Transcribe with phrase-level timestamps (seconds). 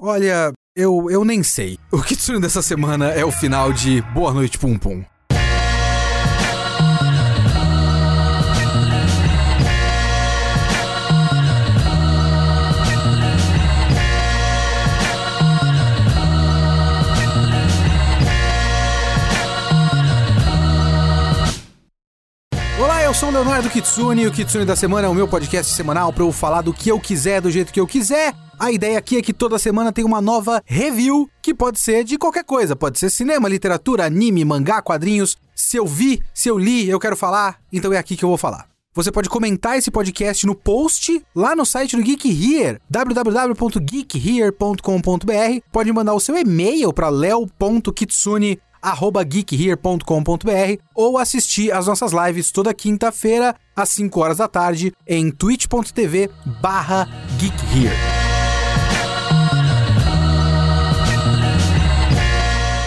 [0.00, 1.78] Olha, eu, eu nem sei.
[1.90, 5.02] O Kitsune dessa semana é o final de Boa Noite Pum Pum.
[23.16, 26.30] Sou o Leonardo Kitsune o Kitsune da Semana é o meu podcast semanal para eu
[26.30, 28.34] falar do que eu quiser, do jeito que eu quiser.
[28.58, 32.18] A ideia aqui é que toda semana tem uma nova review, que pode ser de
[32.18, 35.38] qualquer coisa, pode ser cinema, literatura, anime, mangá, quadrinhos.
[35.54, 38.36] Se eu vi, se eu li, eu quero falar, então é aqui que eu vou
[38.36, 38.66] falar.
[38.94, 45.60] Você pode comentar esse podcast no post lá no site do Geek Here, www.geekhere.com.br.
[45.72, 48.60] Pode mandar o seu e-mail para leo.kitsune
[49.26, 56.30] geekhere.com.br ou assistir às nossas lives toda quinta-feira às 5 horas da tarde em twitch.tv
[56.60, 57.08] barra
[57.38, 57.96] geekhere.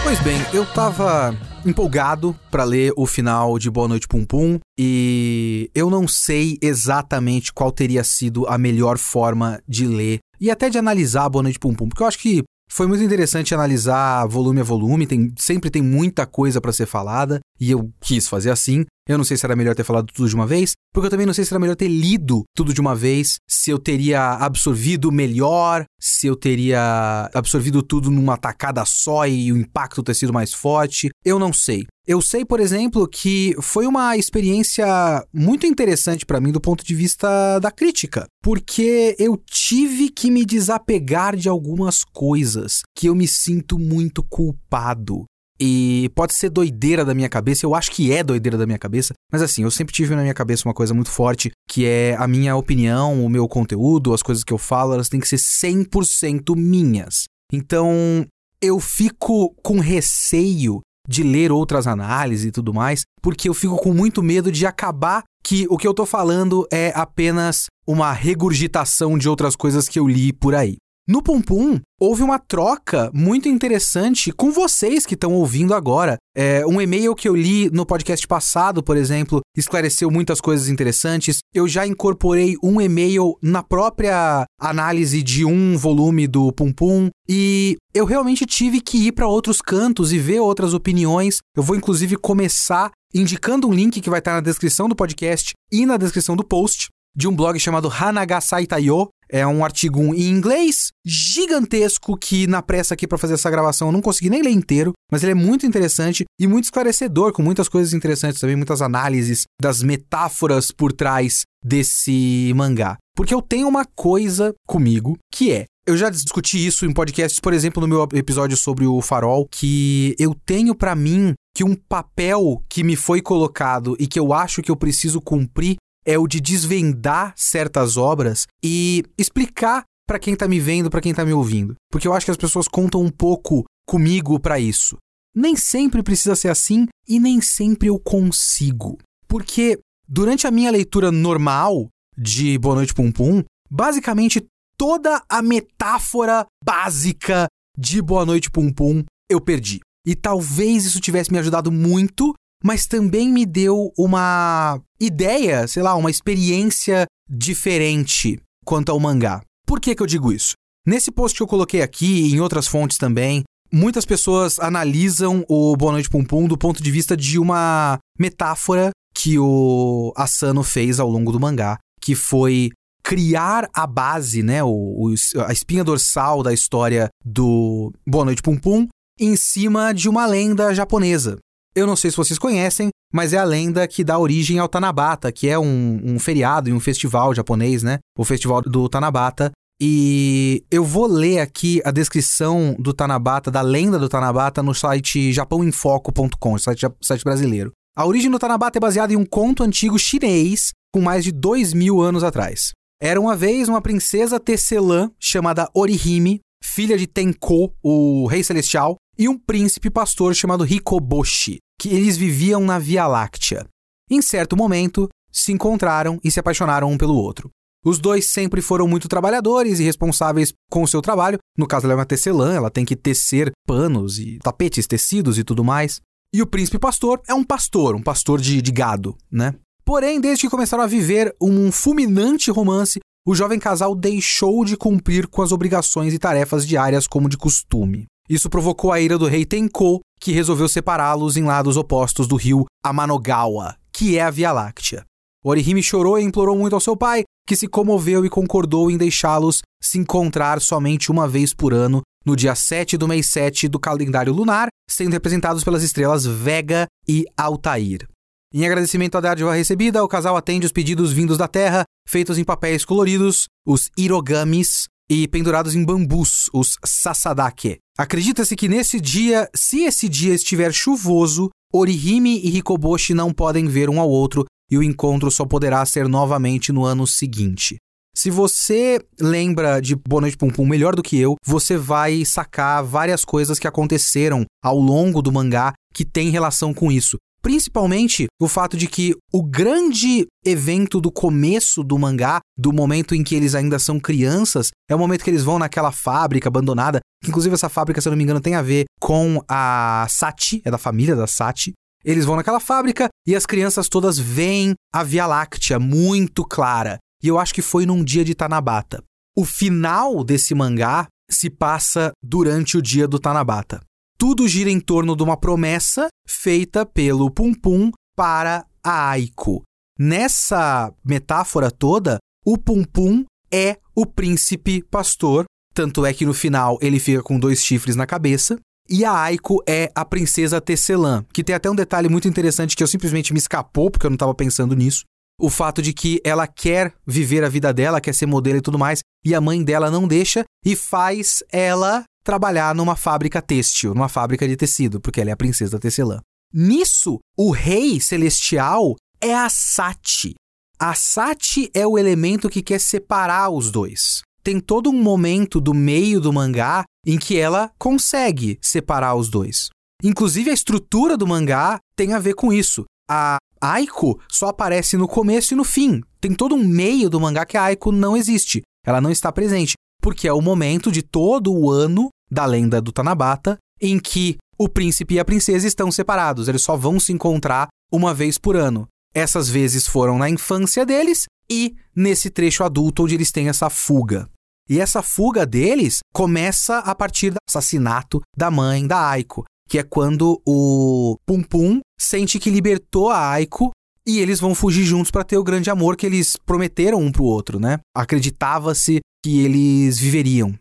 [0.02, 5.70] Pois bem, eu tava empolgado para ler o final de Boa Noite Pum Pum e
[5.74, 10.78] eu não sei exatamente qual teria sido a melhor forma de ler e até de
[10.78, 14.64] analisar Boa Noite Pum Pum, porque eu acho que foi muito interessante analisar volume a
[14.64, 18.86] volume, tem, sempre tem muita coisa para ser falada, e eu quis fazer assim.
[19.08, 21.26] Eu não sei se era melhor ter falado tudo de uma vez, porque eu também
[21.26, 25.10] não sei se era melhor ter lido tudo de uma vez, se eu teria absorvido
[25.10, 30.52] melhor, se eu teria absorvido tudo numa tacada só e o impacto ter sido mais
[30.52, 31.10] forte.
[31.24, 31.86] Eu não sei.
[32.06, 34.84] Eu sei, por exemplo, que foi uma experiência
[35.32, 40.44] muito interessante para mim do ponto de vista da crítica, porque eu tive que me
[40.44, 45.24] desapegar de algumas coisas que eu me sinto muito culpado.
[45.60, 49.12] E pode ser doideira da minha cabeça, eu acho que é doideira da minha cabeça,
[49.30, 52.26] mas assim, eu sempre tive na minha cabeça uma coisa muito forte, que é a
[52.26, 56.56] minha opinião, o meu conteúdo, as coisas que eu falo, elas têm que ser 100%
[56.56, 57.24] minhas.
[57.52, 58.26] Então,
[58.62, 63.92] eu fico com receio de ler outras análises e tudo mais, porque eu fico com
[63.92, 69.28] muito medo de acabar que o que eu tô falando é apenas uma regurgitação de
[69.28, 70.76] outras coisas que eu li por aí.
[71.08, 76.16] No Pum Pum, houve uma troca muito interessante com vocês que estão ouvindo agora.
[76.36, 81.38] É, um e-mail que eu li no podcast passado, por exemplo, esclareceu muitas coisas interessantes.
[81.52, 87.08] Eu já incorporei um e-mail na própria análise de um volume do Pum Pum.
[87.28, 91.38] E eu realmente tive que ir para outros cantos e ver outras opiniões.
[91.56, 95.84] Eu vou inclusive começar indicando um link que vai estar na descrição do podcast e
[95.84, 99.08] na descrição do post de um blog chamado Hanagasai Taiyo.
[99.30, 103.92] É um artigo em inglês gigantesco que na pressa aqui para fazer essa gravação eu
[103.92, 107.68] não consegui nem ler inteiro, mas ele é muito interessante e muito esclarecedor, com muitas
[107.68, 112.96] coisas interessantes também, muitas análises das metáforas por trás desse mangá.
[113.16, 117.52] Porque eu tenho uma coisa comigo que é eu já discuti isso em podcasts, por
[117.52, 122.62] exemplo, no meu episódio sobre o Farol, que eu tenho para mim que um papel
[122.68, 125.76] que me foi colocado e que eu acho que eu preciso cumprir
[126.10, 131.14] é o de desvendar certas obras e explicar para quem tá me vendo, para quem
[131.14, 131.76] tá me ouvindo.
[131.88, 134.96] Porque eu acho que as pessoas contam um pouco comigo para isso.
[135.32, 138.98] Nem sempre precisa ser assim e nem sempre eu consigo.
[139.28, 139.78] Porque
[140.08, 141.86] durante a minha leitura normal
[142.18, 144.44] de Boa Noite Pum Pum, basicamente
[144.76, 147.46] toda a metáfora básica
[147.78, 149.78] de Boa Noite Pum Pum eu perdi.
[150.04, 155.94] E talvez isso tivesse me ajudado muito mas também me deu uma ideia, sei lá,
[155.94, 159.42] uma experiência diferente quanto ao mangá.
[159.66, 160.54] Por que, que eu digo isso?
[160.86, 165.76] Nesse post que eu coloquei aqui e em outras fontes também, muitas pessoas analisam o
[165.76, 170.98] Boa Noite Pum Pum do ponto de vista de uma metáfora que o Asano fez
[170.98, 172.70] ao longo do mangá, que foi
[173.02, 175.14] criar a base, né, o, o,
[175.46, 178.86] a espinha dorsal da história do Boa Noite Pum Pum
[179.18, 181.38] em cima de uma lenda japonesa.
[181.74, 185.30] Eu não sei se vocês conhecem, mas é a lenda que dá origem ao Tanabata,
[185.30, 187.98] que é um, um feriado e um festival japonês, né?
[188.18, 189.52] O festival do Tanabata.
[189.80, 195.32] E eu vou ler aqui a descrição do Tanabata, da lenda do Tanabata, no site
[195.32, 197.72] japãoinfoco.com, site, site brasileiro.
[197.96, 201.72] A origem do Tanabata é baseada em um conto antigo chinês com mais de dois
[201.72, 202.72] mil anos atrás.
[203.00, 209.28] Era uma vez uma princesa tecelã chamada Orihime, filha de Tenko, o rei celestial, e
[209.28, 213.66] um príncipe pastor chamado Hikoboshi, que eles viviam na Via Láctea.
[214.10, 217.50] Em certo momento, se encontraram e se apaixonaram um pelo outro.
[217.84, 221.38] Os dois sempre foram muito trabalhadores e responsáveis com o seu trabalho.
[221.54, 225.44] No caso, ela é uma tecelã, ela tem que tecer panos e tapetes, tecidos e
[225.44, 226.00] tudo mais.
[226.34, 229.54] E o príncipe pastor é um pastor, um pastor de, de gado, né?
[229.84, 235.26] Porém, desde que começaram a viver um fulminante romance, o jovem casal deixou de cumprir
[235.26, 238.06] com as obrigações e tarefas diárias como de costume.
[238.30, 242.64] Isso provocou a ira do rei Tenko, que resolveu separá-los em lados opostos do rio
[242.80, 245.04] Amanogawa, que é a Via Láctea.
[245.44, 249.62] Orihime chorou e implorou muito ao seu pai, que se comoveu e concordou em deixá-los
[249.82, 254.32] se encontrar somente uma vez por ano, no dia 7 do mês 7 do calendário
[254.32, 258.06] lunar, sendo representados pelas estrelas Vega e Altair.
[258.54, 262.44] Em agradecimento à dádiva recebida, o casal atende os pedidos vindos da Terra, feitos em
[262.44, 267.78] papéis coloridos, os irogamis, e pendurados em bambus, os sasadake.
[267.98, 273.90] Acredita-se que nesse dia, se esse dia estiver chuvoso, Orihime e Hikoboshi não podem ver
[273.90, 277.76] um ao outro e o encontro só poderá ser novamente no ano seguinte.
[278.16, 282.84] Se você lembra de Boa Noite Pum Pum melhor do que eu, você vai sacar
[282.84, 287.16] várias coisas que aconteceram ao longo do mangá que tem relação com isso.
[287.42, 293.24] Principalmente o fato de que o grande evento do começo do mangá, do momento em
[293.24, 297.30] que eles ainda são crianças, é o momento que eles vão naquela fábrica abandonada, que
[297.30, 300.70] inclusive essa fábrica, se eu não me engano, tem a ver com a Sati, é
[300.70, 301.72] da família da Sati.
[302.04, 306.98] Eles vão naquela fábrica e as crianças todas veem a Via Láctea muito clara.
[307.22, 309.02] E eu acho que foi num dia de Tanabata.
[309.36, 313.80] O final desse mangá se passa durante o dia do Tanabata
[314.20, 319.62] tudo gira em torno de uma promessa feita pelo Pum Pum para a Aiko.
[319.98, 326.78] Nessa metáfora toda, o Pum Pum é o príncipe pastor, tanto é que no final
[326.82, 328.58] ele fica com dois chifres na cabeça.
[328.90, 332.82] E a Aiko é a princesa Tecelã, que tem até um detalhe muito interessante que
[332.82, 335.04] eu simplesmente me escapou porque eu não estava pensando nisso.
[335.40, 338.78] O fato de que ela quer viver a vida dela, quer ser modelo e tudo
[338.78, 344.08] mais, e a mãe dela não deixa e faz ela trabalhar numa fábrica têxtil, numa
[344.08, 346.20] fábrica de tecido, porque ela é a princesa Tecelã.
[346.52, 350.34] Nisso, o rei celestial é a Sati.
[350.78, 354.22] A Sati é o elemento que quer separar os dois.
[354.42, 359.68] Tem todo um momento do meio do mangá em que ela consegue separar os dois.
[360.02, 362.84] Inclusive, a estrutura do mangá tem a ver com isso.
[363.08, 366.00] A Aiko só aparece no começo e no fim.
[366.20, 368.62] Tem todo um meio do mangá que a Aiko não existe.
[368.86, 372.92] Ela não está presente porque é o momento de todo o ano da lenda do
[372.92, 377.68] Tanabata em que o príncipe e a princesa estão separados, eles só vão se encontrar
[377.90, 378.86] uma vez por ano.
[379.14, 384.28] Essas vezes foram na infância deles e nesse trecho adulto onde eles têm essa fuga.
[384.68, 389.82] E essa fuga deles começa a partir do assassinato da mãe da Aiko, que é
[389.82, 393.72] quando o Pum Pum sente que libertou a Aiko
[394.10, 397.24] e eles vão fugir juntos para ter o grande amor que eles prometeram um pro
[397.24, 397.78] outro, né?
[397.94, 400.54] Acreditava-se que eles viveriam.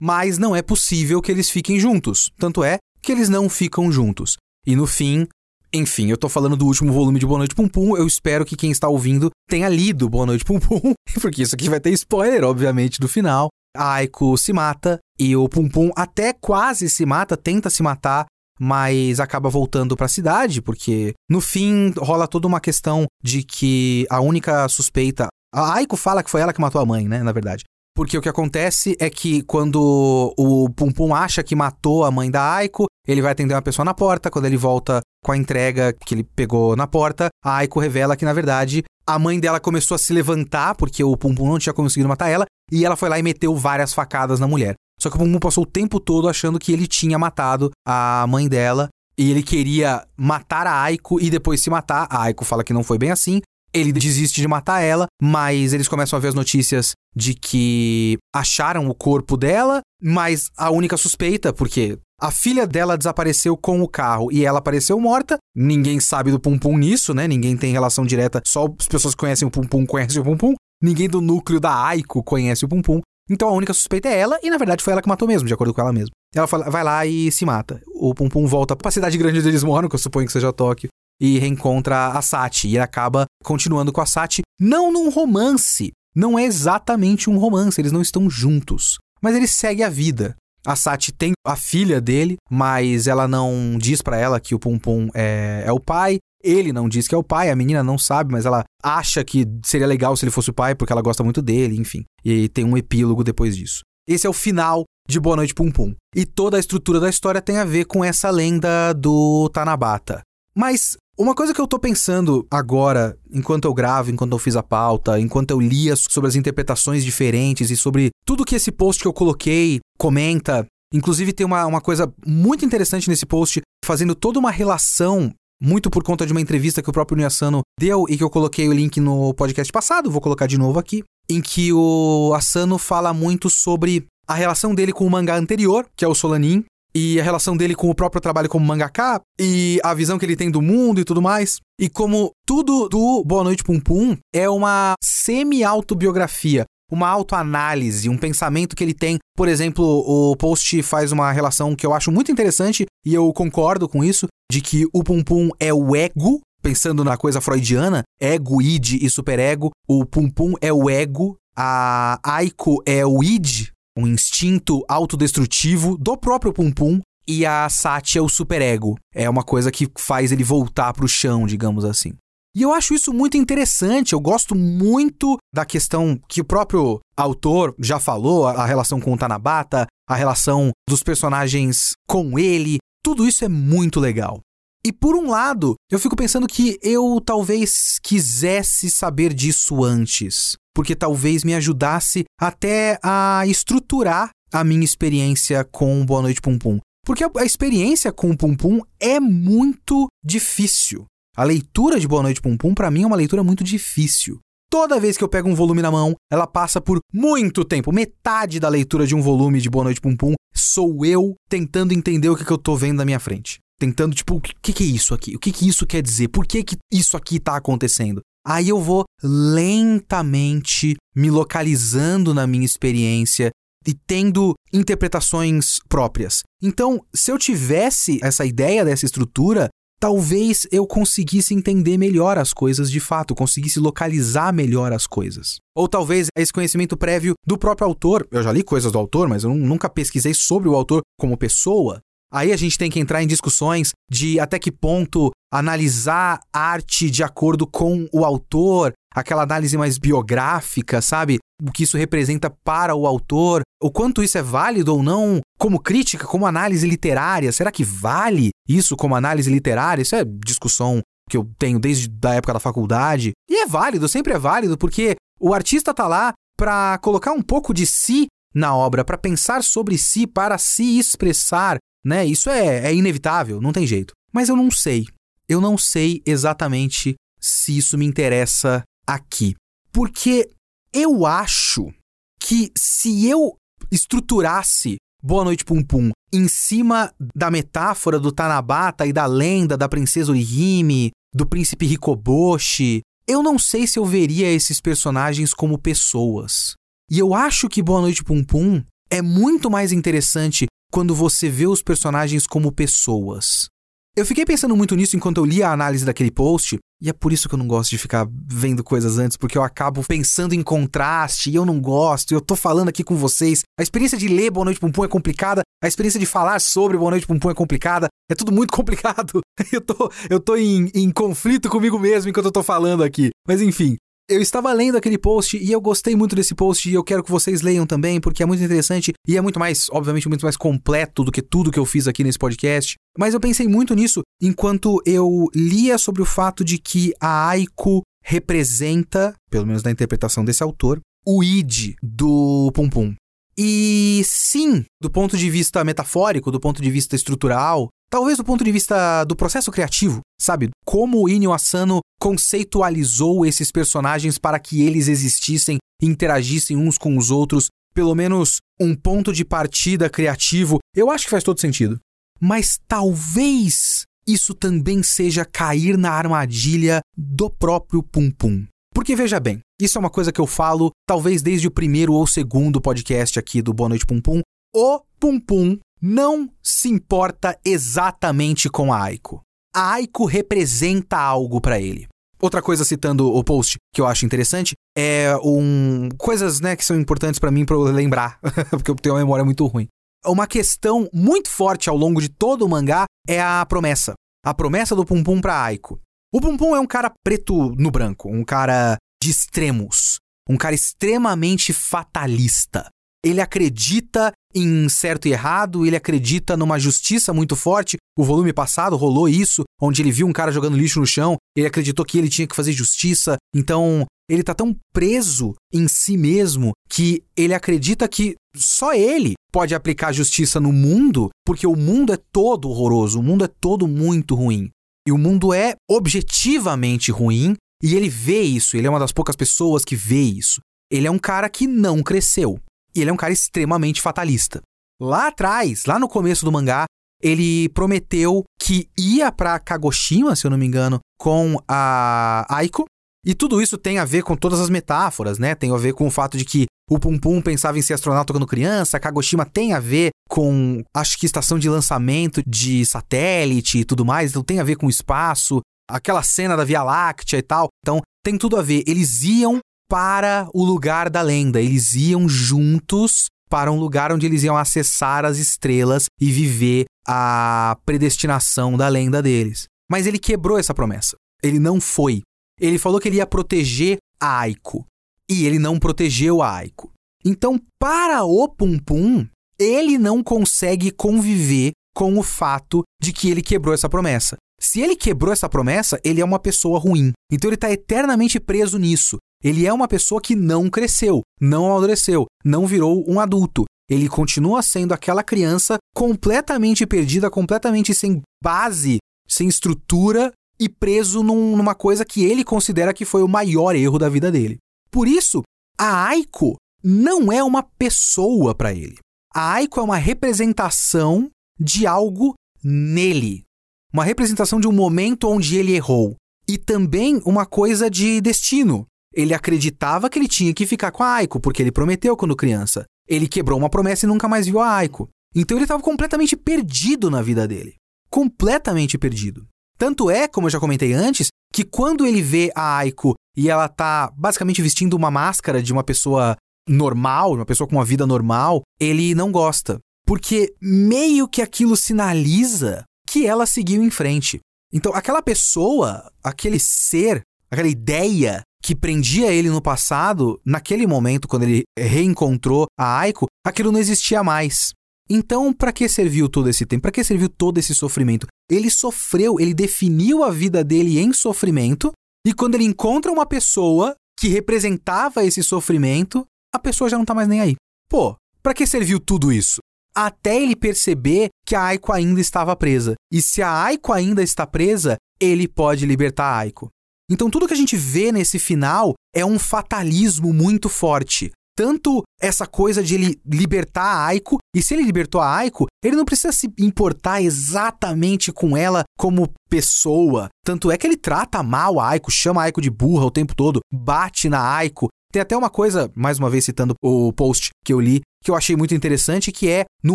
[0.00, 2.30] Mas não é possível que eles fiquem juntos.
[2.38, 4.36] Tanto é que eles não ficam juntos.
[4.66, 5.26] E no fim,
[5.72, 7.96] enfim, eu tô falando do último volume de Boa Noite Pum Pum.
[7.96, 11.68] Eu espero que quem está ouvindo tenha lido Boa Noite Pum Pum, porque isso aqui
[11.68, 13.48] vai ter spoiler, obviamente, do final.
[13.76, 18.24] A Aiko se mata e o Pum Pum até quase se mata, tenta se matar,
[18.64, 24.06] mas acaba voltando para a cidade, porque no fim rola toda uma questão de que
[24.08, 25.28] a única suspeita.
[25.54, 27.22] A Aiko fala que foi ela que matou a mãe, né?
[27.22, 27.62] Na verdade.
[27.94, 32.30] Porque o que acontece é que quando o Pum Pum acha que matou a mãe
[32.30, 34.30] da Aiko, ele vai atender uma pessoa na porta.
[34.30, 38.24] Quando ele volta com a entrega que ele pegou na porta, a Aiko revela que,
[38.24, 41.74] na verdade, a mãe dela começou a se levantar porque o Pum Pum não tinha
[41.74, 42.46] conseguido matar ela.
[42.72, 44.74] E ela foi lá e meteu várias facadas na mulher.
[45.04, 48.48] Só que o Pum passou o tempo todo achando que ele tinha matado a mãe
[48.48, 48.88] dela.
[49.18, 52.06] E ele queria matar a Aiko e depois se matar.
[52.08, 53.42] A Aiko fala que não foi bem assim.
[53.70, 58.88] Ele desiste de matar ela, mas eles começam a ver as notícias de que acharam
[58.88, 64.32] o corpo dela, mas a única suspeita, porque a filha dela desapareceu com o carro
[64.32, 65.36] e ela apareceu morta.
[65.54, 67.28] Ninguém sabe do Pum Pum nisso, né?
[67.28, 70.36] Ninguém tem relação direta, só as pessoas que conhecem o Pum Pum conhecem o Pum
[70.36, 70.54] Pum.
[70.82, 73.02] Ninguém do núcleo da Aiko conhece o Pum Pum.
[73.28, 75.54] Então a única suspeita é ela, e na verdade foi ela que matou mesmo, de
[75.54, 76.10] acordo com ela mesma.
[76.34, 77.80] Ela fala, vai lá e se mata.
[77.94, 80.52] O Pum Pum volta pra cidade grande onde eles moram, que eu suponho que seja
[80.52, 80.88] Tóquio,
[81.20, 82.68] e reencontra a Sati.
[82.68, 85.92] E acaba continuando com a Sati, não num romance.
[86.14, 88.98] Não é exatamente um romance, eles não estão juntos.
[89.20, 90.36] Mas ele segue a vida.
[90.66, 94.78] A Sati tem a filha dele, mas ela não diz para ela que o Pum
[94.78, 96.18] Pum é, é o pai.
[96.44, 99.46] Ele não diz que é o pai, a menina não sabe, mas ela acha que
[99.64, 102.04] seria legal se ele fosse o pai, porque ela gosta muito dele, enfim.
[102.22, 103.80] E tem um epílogo depois disso.
[104.06, 105.94] Esse é o final de Boa Noite Pum Pum.
[106.14, 110.20] E toda a estrutura da história tem a ver com essa lenda do Tanabata.
[110.54, 114.62] Mas uma coisa que eu tô pensando agora, enquanto eu gravo, enquanto eu fiz a
[114.62, 119.08] pauta, enquanto eu lia sobre as interpretações diferentes e sobre tudo que esse post que
[119.08, 120.66] eu coloquei comenta.
[120.92, 125.32] Inclusive, tem uma, uma coisa muito interessante nesse post, fazendo toda uma relação
[125.64, 128.68] muito por conta de uma entrevista que o próprio Inuyasano deu e que eu coloquei
[128.68, 133.14] o link no podcast passado, vou colocar de novo aqui, em que o Asano fala
[133.14, 137.24] muito sobre a relação dele com o mangá anterior, que é o Solanin, e a
[137.24, 140.60] relação dele com o próprio trabalho como mangaka, e a visão que ele tem do
[140.60, 141.58] mundo e tudo mais.
[141.80, 148.76] E como tudo do Boa Noite Pum Pum é uma semi-autobiografia, uma autoanálise, um pensamento
[148.76, 149.18] que ele tem.
[149.36, 153.88] Por exemplo, o post faz uma relação que eu acho muito interessante, e eu concordo
[153.88, 158.62] com isso, de que o Pum Pum é o ego, pensando na coisa freudiana, ego,
[158.62, 159.72] id e superego.
[159.88, 166.16] O Pum Pum é o ego, a Aiko é o id, um instinto autodestrutivo do
[166.16, 167.00] próprio Pum Pum.
[167.26, 168.96] E a Sati é o superego.
[169.12, 172.12] É uma coisa que faz ele voltar pro chão, digamos assim.
[172.54, 174.12] E eu acho isso muito interessante.
[174.12, 179.16] Eu gosto muito da questão que o próprio autor já falou, a relação com o
[179.16, 182.78] Tanabata, a relação dos personagens com ele.
[183.04, 184.40] Tudo isso é muito legal.
[184.82, 190.96] E por um lado, eu fico pensando que eu talvez quisesse saber disso antes, porque
[190.96, 196.80] talvez me ajudasse até a estruturar a minha experiência com Boa Noite Pum Pum.
[197.04, 201.04] Porque a experiência com o Pum Pum é muito difícil.
[201.36, 204.38] A leitura de Boa Noite Pum Pum, para mim, é uma leitura muito difícil.
[204.74, 207.92] Toda vez que eu pego um volume na mão, ela passa por muito tempo.
[207.92, 212.28] Metade da leitura de um volume de Boa Noite Pum Pum sou eu tentando entender
[212.28, 214.86] o que, que eu tô vendo na minha frente tentando, tipo, o que, que é
[214.86, 215.36] isso aqui?
[215.36, 216.26] O que, que isso quer dizer?
[216.26, 218.20] Por que, que isso aqui tá acontecendo?
[218.44, 223.50] Aí eu vou lentamente me localizando na minha experiência
[223.86, 226.42] e tendo interpretações próprias.
[226.60, 229.68] Então, se eu tivesse essa ideia dessa estrutura,
[230.00, 235.56] talvez eu conseguisse entender melhor as coisas de fato, conseguisse localizar melhor as coisas.
[235.76, 239.44] Ou talvez esse conhecimento prévio do próprio autor, eu já li coisas do autor, mas
[239.44, 242.00] eu nunca pesquisei sobre o autor como pessoa,
[242.34, 247.22] Aí a gente tem que entrar em discussões de até que ponto analisar arte de
[247.22, 251.38] acordo com o autor, aquela análise mais biográfica, sabe?
[251.62, 255.80] O que isso representa para o autor, o quanto isso é válido ou não como
[255.80, 257.52] crítica, como análise literária.
[257.52, 260.02] Será que vale isso como análise literária?
[260.02, 263.32] Isso é discussão que eu tenho desde a época da faculdade.
[263.48, 267.72] E é válido, sempre é válido, porque o artista tá lá para colocar um pouco
[267.72, 272.24] de si na obra, para pensar sobre si, para se expressar, né?
[272.24, 274.12] Isso é, é inevitável, não tem jeito.
[274.32, 275.06] Mas eu não sei.
[275.48, 279.54] Eu não sei exatamente se isso me interessa aqui.
[279.92, 280.50] Porque
[280.92, 281.92] eu acho
[282.40, 283.56] que se eu
[283.90, 289.88] estruturasse Boa Noite Pum Pum em cima da metáfora do Tanabata e da lenda da
[289.88, 296.74] princesa Orihime, do príncipe Hikoboshi, eu não sei se eu veria esses personagens como pessoas.
[297.10, 301.66] E eu acho que Boa Noite Pum Pum é muito mais interessante quando você vê
[301.66, 303.66] os personagens como pessoas.
[304.16, 307.32] Eu fiquei pensando muito nisso enquanto eu li a análise daquele post, e é por
[307.32, 310.62] isso que eu não gosto de ficar vendo coisas antes, porque eu acabo pensando em
[310.62, 313.62] contraste e eu não gosto, e eu tô falando aqui com vocês.
[313.76, 316.96] A experiência de ler Boa Noite Pum Pum é complicada, a experiência de falar sobre
[316.96, 319.40] Boa Noite Pum Pum é complicada, é tudo muito complicado.
[319.72, 323.30] Eu tô, eu tô em, em conflito comigo mesmo enquanto eu tô falando aqui.
[323.48, 323.96] Mas enfim,
[324.28, 327.30] eu estava lendo aquele post e eu gostei muito desse post e eu quero que
[327.30, 331.22] vocês leiam também, porque é muito interessante e é muito mais, obviamente, muito mais completo
[331.24, 332.94] do que tudo que eu fiz aqui nesse podcast.
[333.18, 338.02] Mas eu pensei muito nisso enquanto eu lia sobre o fato de que a Aiko
[338.22, 343.14] representa, pelo menos na interpretação desse autor, o id do Pum Pum.
[343.56, 348.62] E sim, do ponto de vista metafórico, do ponto de vista estrutural, talvez do ponto
[348.62, 350.70] de vista do processo criativo, sabe?
[350.86, 357.32] Como o Inyo Asano conceitualizou esses personagens para que eles existissem interagissem uns com os
[357.32, 361.98] outros, pelo menos um ponto de partida criativo, eu acho que faz todo sentido.
[362.40, 368.64] Mas talvez isso também seja cair na armadilha do próprio Pum Pum.
[368.94, 372.28] Porque veja bem, isso é uma coisa que eu falo talvez desde o primeiro ou
[372.28, 374.40] segundo podcast aqui do Boa Noite Pum Pum.
[374.72, 379.40] O Pum Pum não se importa exatamente com a Aiko.
[379.74, 382.06] A Aiko representa algo para ele.
[382.38, 387.00] Outra coisa citando o post que eu acho interessante é um coisas, né, que são
[387.00, 389.88] importantes para mim para lembrar, porque eu tenho uma memória muito ruim.
[390.26, 394.12] Uma questão muito forte ao longo de todo o mangá é a promessa.
[394.44, 395.98] A promessa do Pum Pum pra Aiko.
[396.34, 400.74] O Pum Pum é um cara preto no branco, um cara de extremos, um cara
[400.74, 402.90] extremamente fatalista.
[403.24, 407.96] Ele acredita em certo e errado, ele acredita numa justiça muito forte.
[408.16, 411.66] O volume passado rolou isso, onde ele viu um cara jogando lixo no chão, ele
[411.66, 413.36] acreditou que ele tinha que fazer justiça.
[413.54, 419.74] Então, ele tá tão preso em si mesmo que ele acredita que só ele pode
[419.74, 424.34] aplicar justiça no mundo, porque o mundo é todo horroroso, o mundo é todo muito
[424.34, 424.70] ruim.
[425.06, 429.36] E o mundo é objetivamente ruim e ele vê isso, ele é uma das poucas
[429.36, 430.60] pessoas que vê isso.
[430.90, 432.58] Ele é um cara que não cresceu.
[432.94, 434.60] E ele é um cara extremamente fatalista.
[435.00, 436.84] Lá atrás, lá no começo do mangá,
[437.22, 442.84] ele prometeu que ia para Kagoshima, se eu não me engano, com a Aiko.
[443.26, 445.54] E tudo isso tem a ver com todas as metáforas, né?
[445.54, 448.32] Tem a ver com o fato de que o Pum Pum pensava em ser astronauta
[448.32, 453.84] quando criança, Kagoshima tem a ver com, acho que estação de lançamento de satélite e
[453.84, 457.42] tudo mais, então tem a ver com o espaço, aquela cena da Via Láctea e
[457.42, 457.68] tal.
[457.82, 458.82] Então tem tudo a ver.
[458.86, 464.42] Eles iam para o lugar da lenda, eles iam juntos para um lugar onde eles
[464.42, 469.66] iam acessar as estrelas e viver a predestinação da lenda deles.
[469.90, 471.16] Mas ele quebrou essa promessa.
[471.42, 472.22] Ele não foi.
[472.58, 474.86] Ele falou que ele ia proteger a Aiko.
[475.28, 476.92] E ele não protegeu a Aiko.
[477.24, 479.26] Então, para o Pum Pum,
[479.58, 484.36] ele não consegue conviver com o fato de que ele quebrou essa promessa.
[484.60, 487.12] Se ele quebrou essa promessa, ele é uma pessoa ruim.
[487.30, 489.18] Então ele está eternamente preso nisso.
[489.44, 493.64] Ele é uma pessoa que não cresceu, não amadureceu, não virou um adulto.
[493.90, 498.96] Ele continua sendo aquela criança completamente perdida, completamente sem base,
[499.28, 503.98] sem estrutura e preso num, numa coisa que ele considera que foi o maior erro
[503.98, 504.56] da vida dele.
[504.90, 505.42] Por isso,
[505.78, 508.96] a Aiko não é uma pessoa para ele.
[509.34, 511.28] A Aiko é uma representação
[511.60, 513.44] de algo nele.
[513.92, 516.16] Uma representação de um momento onde ele errou.
[516.48, 518.86] E também uma coisa de destino.
[519.14, 522.84] Ele acreditava que ele tinha que ficar com a Aiko, porque ele prometeu quando criança.
[523.08, 525.08] Ele quebrou uma promessa e nunca mais viu a Aiko.
[525.34, 527.74] Então ele estava completamente perdido na vida dele.
[528.10, 529.46] Completamente perdido.
[529.76, 533.68] Tanto é, como eu já comentei antes, que quando ele vê a Aiko e ela
[533.68, 536.36] tá basicamente vestindo uma máscara de uma pessoa
[536.68, 539.78] normal, uma pessoa com uma vida normal, ele não gosta.
[540.06, 544.40] Porque meio que aquilo sinaliza que ela seguiu em frente.
[544.72, 551.42] Então, aquela pessoa, aquele ser, aquela ideia que prendia ele no passado, naquele momento, quando
[551.42, 554.72] ele reencontrou a Aiko, aquilo não existia mais.
[555.08, 556.80] Então, para que serviu todo esse tempo?
[556.80, 558.26] Para que serviu todo esse sofrimento?
[558.50, 561.92] Ele sofreu, ele definiu a vida dele em sofrimento,
[562.26, 567.12] e quando ele encontra uma pessoa que representava esse sofrimento, a pessoa já não tá
[567.12, 567.56] mais nem aí.
[567.86, 569.60] Pô, para que serviu tudo isso?
[569.94, 572.94] Até ele perceber que a Aiko ainda estava presa.
[573.12, 576.70] E se a Aiko ainda está presa, ele pode libertar a Aiko.
[577.10, 581.30] Então tudo que a gente vê nesse final é um fatalismo muito forte.
[581.56, 585.94] Tanto essa coisa de ele libertar a Aiko, e se ele libertou a Aiko, ele
[585.94, 590.28] não precisa se importar exatamente com ela como pessoa.
[590.44, 593.36] Tanto é que ele trata mal a Aiko, chama a Aiko de burra o tempo
[593.36, 594.88] todo, bate na Aiko.
[595.12, 598.34] Tem até uma coisa, mais uma vez citando o post que eu li, que eu
[598.34, 599.94] achei muito interessante, que é, no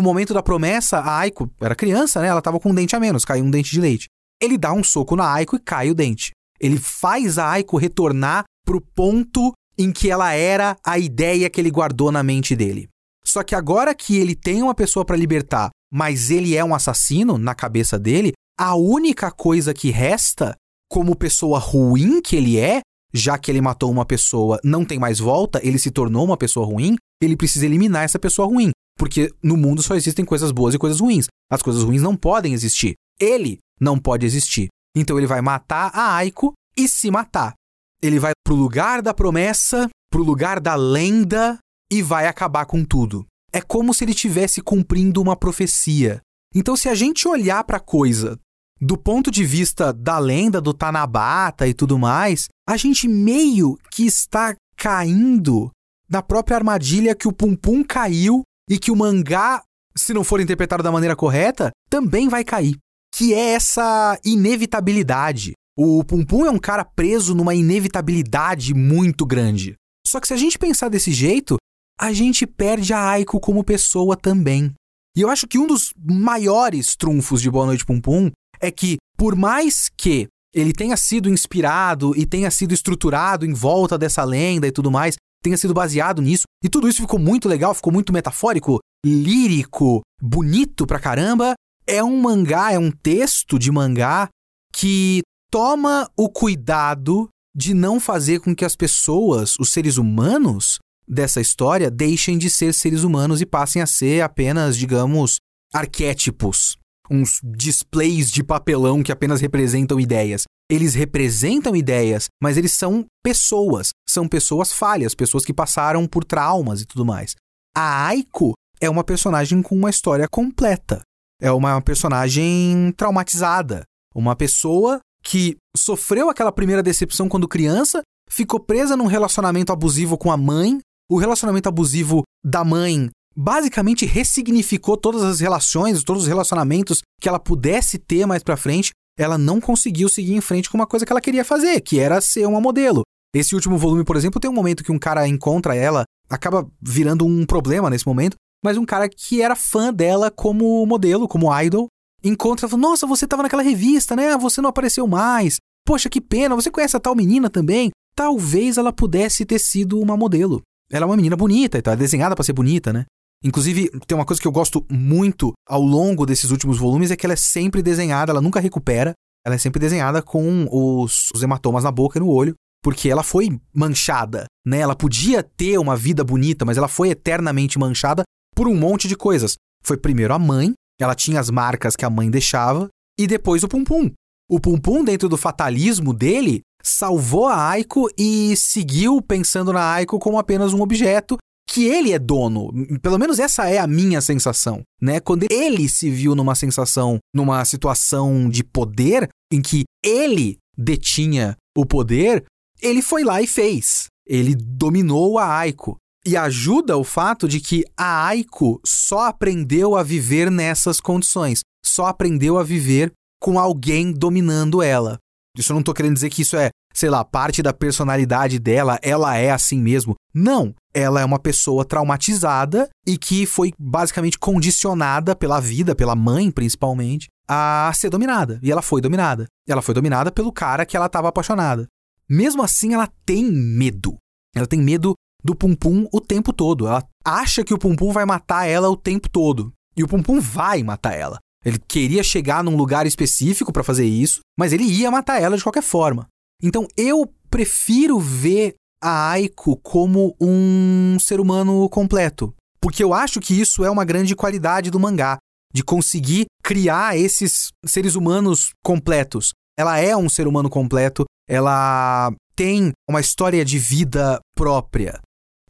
[0.00, 2.28] momento da promessa, a Aiko era criança, né?
[2.28, 4.06] Ela tava com um dente a menos, caiu um dente de leite.
[4.40, 6.30] Ele dá um soco na Aiko e cai o dente.
[6.60, 11.70] Ele faz a Aiko retornar pro ponto em que ela era a ideia que ele
[11.70, 12.88] guardou na mente dele.
[13.24, 17.38] Só que agora que ele tem uma pessoa para libertar, mas ele é um assassino
[17.38, 20.54] na cabeça dele, a única coisa que resta,
[20.90, 22.80] como pessoa ruim que ele é,
[23.12, 26.66] já que ele matou uma pessoa, não tem mais volta, ele se tornou uma pessoa
[26.66, 28.70] ruim, ele precisa eliminar essa pessoa ruim.
[28.98, 31.26] Porque no mundo só existem coisas boas e coisas ruins.
[31.50, 32.94] As coisas ruins não podem existir.
[33.18, 34.68] Ele não pode existir.
[34.96, 37.54] Então ele vai matar a Aiko e se matar.
[38.02, 41.58] Ele vai pro lugar da promessa, pro lugar da lenda
[41.90, 43.26] e vai acabar com tudo.
[43.52, 46.20] É como se ele estivesse cumprindo uma profecia.
[46.54, 48.38] Então, se a gente olhar para a coisa
[48.80, 54.06] do ponto de vista da lenda do Tanabata e tudo mais, a gente meio que
[54.06, 55.70] está caindo
[56.08, 59.62] na própria armadilha que o Pum Pum caiu e que o mangá,
[59.94, 62.76] se não for interpretado da maneira correta, também vai cair.
[63.20, 65.52] Que é essa inevitabilidade.
[65.76, 69.74] O Pum Pum é um cara preso numa inevitabilidade muito grande.
[70.06, 71.58] Só que se a gente pensar desse jeito,
[72.00, 74.72] a gente perde a Aiko como pessoa também.
[75.14, 78.96] E eu acho que um dos maiores trunfos de Boa Noite Pum Pum é que,
[79.18, 84.66] por mais que ele tenha sido inspirado e tenha sido estruturado em volta dessa lenda
[84.66, 88.14] e tudo mais, tenha sido baseado nisso, e tudo isso ficou muito legal, ficou muito
[88.14, 91.54] metafórico, lírico, bonito pra caramba,
[91.90, 94.28] é um mangá, é um texto de mangá
[94.72, 101.40] que toma o cuidado de não fazer com que as pessoas, os seres humanos dessa
[101.40, 105.38] história, deixem de ser seres humanos e passem a ser apenas, digamos,
[105.74, 106.76] arquétipos,
[107.10, 110.44] uns displays de papelão que apenas representam ideias.
[110.70, 116.82] Eles representam ideias, mas eles são pessoas, são pessoas falhas, pessoas que passaram por traumas
[116.82, 117.34] e tudo mais.
[117.76, 121.02] A Aiko é uma personagem com uma história completa.
[121.40, 123.82] É uma personagem traumatizada.
[124.14, 130.30] Uma pessoa que sofreu aquela primeira decepção quando criança, ficou presa num relacionamento abusivo com
[130.30, 130.78] a mãe.
[131.10, 137.38] O relacionamento abusivo da mãe basicamente ressignificou todas as relações, todos os relacionamentos que ela
[137.38, 138.90] pudesse ter mais para frente.
[139.18, 142.20] Ela não conseguiu seguir em frente com uma coisa que ela queria fazer, que era
[142.20, 143.02] ser uma modelo.
[143.34, 147.24] Esse último volume, por exemplo, tem um momento que um cara encontra ela, acaba virando
[147.24, 151.88] um problema nesse momento, mas um cara que era fã dela como modelo, como idol,
[152.22, 154.36] encontra e fala: Nossa, você estava naquela revista, né?
[154.36, 155.56] Você não apareceu mais.
[155.86, 157.90] Poxa, que pena, você conhece a tal menina também?
[158.14, 160.60] Talvez ela pudesse ter sido uma modelo.
[160.90, 163.06] Ela é uma menina bonita e tá desenhada para ser bonita, né?
[163.42, 167.24] Inclusive, tem uma coisa que eu gosto muito ao longo desses últimos volumes é que
[167.24, 169.14] ela é sempre desenhada, ela nunca recupera.
[169.44, 173.22] Ela é sempre desenhada com os, os hematomas na boca e no olho, porque ela
[173.22, 174.80] foi manchada, né?
[174.80, 178.22] Ela podia ter uma vida bonita, mas ela foi eternamente manchada
[178.54, 179.56] por um monte de coisas.
[179.82, 183.68] Foi primeiro a mãe, ela tinha as marcas que a mãe deixava, e depois o
[183.68, 184.10] Pum Pum.
[184.50, 190.18] O Pum Pum, dentro do fatalismo dele, salvou a Aiko e seguiu pensando na Aiko
[190.18, 191.36] como apenas um objeto
[191.68, 192.70] que ele é dono.
[193.00, 195.20] Pelo menos essa é a minha sensação, né?
[195.20, 201.86] Quando ele se viu numa sensação, numa situação de poder em que ele detinha o
[201.86, 202.44] poder,
[202.82, 204.06] ele foi lá e fez.
[204.26, 205.96] Ele dominou a Aiko.
[206.24, 212.06] E ajuda o fato de que a Aiko só aprendeu a viver nessas condições, só
[212.06, 215.18] aprendeu a viver com alguém dominando ela.
[215.56, 218.98] Isso eu não tô querendo dizer que isso é, sei lá, parte da personalidade dela,
[219.02, 220.14] ela é assim mesmo.
[220.32, 226.50] Não, ela é uma pessoa traumatizada e que foi basicamente condicionada pela vida, pela mãe
[226.50, 228.60] principalmente, a ser dominada.
[228.62, 229.46] E ela foi dominada.
[229.66, 231.86] Ela foi dominada pelo cara que ela estava apaixonada.
[232.28, 234.16] Mesmo assim, ela tem medo.
[234.54, 236.86] Ela tem medo do Pum Pum o tempo todo.
[236.86, 239.72] Ela acha que o Pum Pum vai matar ela o tempo todo.
[239.96, 241.38] E o Pum Pum vai matar ela.
[241.64, 245.62] Ele queria chegar num lugar específico para fazer isso, mas ele ia matar ela de
[245.62, 246.26] qualquer forma.
[246.62, 252.54] Então eu prefiro ver a Aiko como um ser humano completo.
[252.80, 255.36] Porque eu acho que isso é uma grande qualidade do mangá,
[255.72, 259.52] de conseguir criar esses seres humanos completos.
[259.78, 265.20] Ela é um ser humano completo, ela tem uma história de vida própria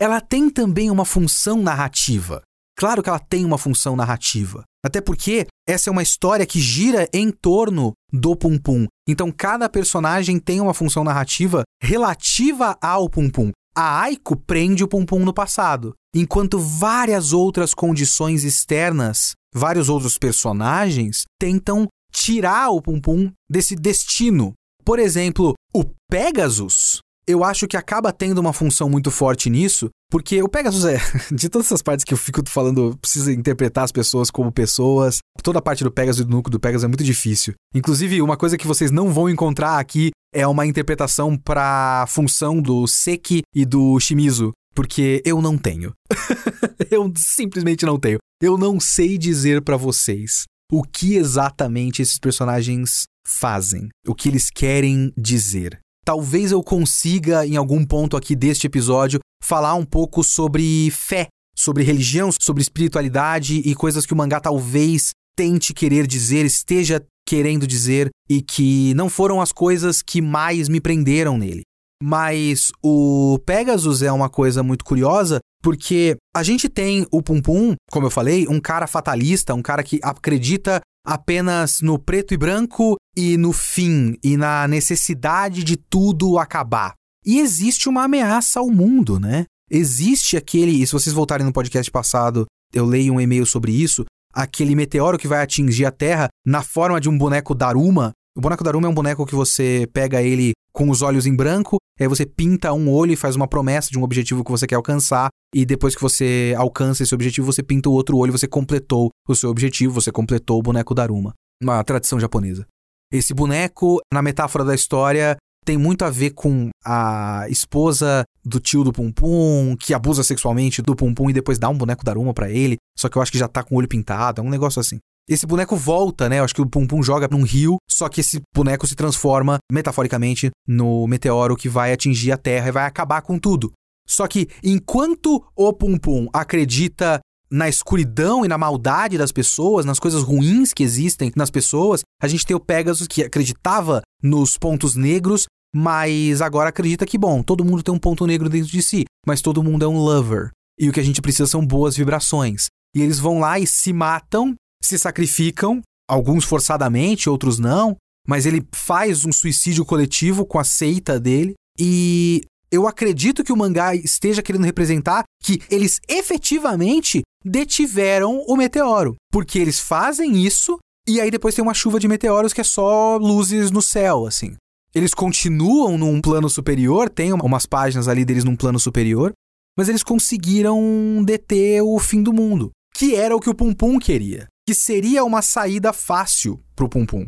[0.01, 2.43] ela tem também uma função narrativa.
[2.75, 4.65] Claro que ela tem uma função narrativa.
[4.83, 8.87] Até porque essa é uma história que gira em torno do Pum Pum.
[9.07, 13.51] Então cada personagem tem uma função narrativa relativa ao Pum Pum.
[13.77, 20.17] A Aiko prende o Pum Pum no passado, enquanto várias outras condições externas, vários outros
[20.17, 24.55] personagens tentam tirar o Pum Pum desse destino.
[24.83, 30.43] Por exemplo, o Pegasus eu acho que acaba tendo uma função muito forte nisso, porque
[30.43, 30.99] o Pegasus é.
[31.31, 35.19] De todas essas partes que eu fico falando, precisa interpretar as pessoas como pessoas.
[35.43, 37.55] Toda a parte do Pegasus e do núcleo do Pegasus é muito difícil.
[37.75, 42.87] Inclusive, uma coisa que vocês não vão encontrar aqui é uma interpretação para função do
[42.87, 45.93] Seki e do Shimizu, porque eu não tenho.
[46.91, 48.19] eu simplesmente não tenho.
[48.43, 54.51] Eu não sei dizer para vocês o que exatamente esses personagens fazem, o que eles
[54.51, 55.79] querem dizer
[56.11, 61.85] talvez eu consiga, em algum ponto aqui deste episódio, falar um pouco sobre fé, sobre
[61.85, 68.11] religião, sobre espiritualidade e coisas que o mangá talvez tente querer dizer, esteja querendo dizer
[68.29, 71.63] e que não foram as coisas que mais me prenderam nele.
[72.03, 77.75] Mas o Pegasus é uma coisa muito curiosa, porque a gente tem o Pum Pum,
[77.91, 82.97] como eu falei, um cara fatalista, um cara que acredita apenas no preto e branco
[83.17, 86.95] e no fim e na necessidade de tudo acabar.
[87.25, 89.45] E existe uma ameaça ao mundo, né?
[89.71, 94.05] Existe aquele, e se vocês voltarem no podcast passado, eu leio um e-mail sobre isso,
[94.33, 98.13] aquele meteoro que vai atingir a Terra na forma de um boneco Daruma.
[98.37, 101.79] O boneco Daruma é um boneco que você pega ele com os olhos em branco,
[101.99, 104.77] aí você pinta um olho e faz uma promessa de um objetivo que você quer
[104.77, 109.11] alcançar, e depois que você alcança esse objetivo, você pinta o outro olho, você completou
[109.29, 111.35] o seu objetivo, você completou o boneco Daruma.
[111.61, 112.67] Uma tradição japonesa.
[113.13, 118.85] Esse boneco, na metáfora da história, tem muito a ver com a esposa do tio
[118.85, 122.33] do Pum Pum, que abusa sexualmente do Pum Pum e depois dá um boneco Daruma
[122.33, 124.49] para ele, só que eu acho que já tá com o olho pintado, é um
[124.49, 124.99] negócio assim.
[125.29, 126.39] Esse boneco volta, né?
[126.39, 129.59] Eu acho que o Pum Pum joga num rio, só que esse boneco se transforma,
[129.71, 133.73] metaforicamente, no meteoro que vai atingir a Terra e vai acabar com tudo.
[134.09, 139.99] Só que enquanto o Pum Pum acredita na escuridão e na maldade das pessoas, nas
[139.99, 144.95] coisas ruins que existem nas pessoas, a gente tem o Pegasus que acreditava nos pontos
[144.95, 149.05] negros, mas agora acredita que, bom, todo mundo tem um ponto negro dentro de si,
[149.27, 150.51] mas todo mundo é um lover.
[150.79, 152.67] E o que a gente precisa são boas vibrações.
[152.95, 158.67] E eles vão lá e se matam, se sacrificam, alguns forçadamente, outros não, mas ele
[158.73, 161.55] faz um suicídio coletivo com a seita dele.
[161.79, 169.17] E eu acredito que o mangá esteja querendo representar que eles efetivamente detiveram o meteoro.
[169.33, 173.17] Porque eles fazem isso e aí depois tem uma chuva de meteoros que é só
[173.17, 174.55] luzes no céu, assim.
[174.95, 179.33] Eles continuam num plano superior, tem umas páginas ali deles num plano superior,
[179.77, 183.99] mas eles conseguiram deter o fim do mundo, que era o que o Pum Pum
[183.99, 187.27] queria, que seria uma saída fácil pro Pum Pum.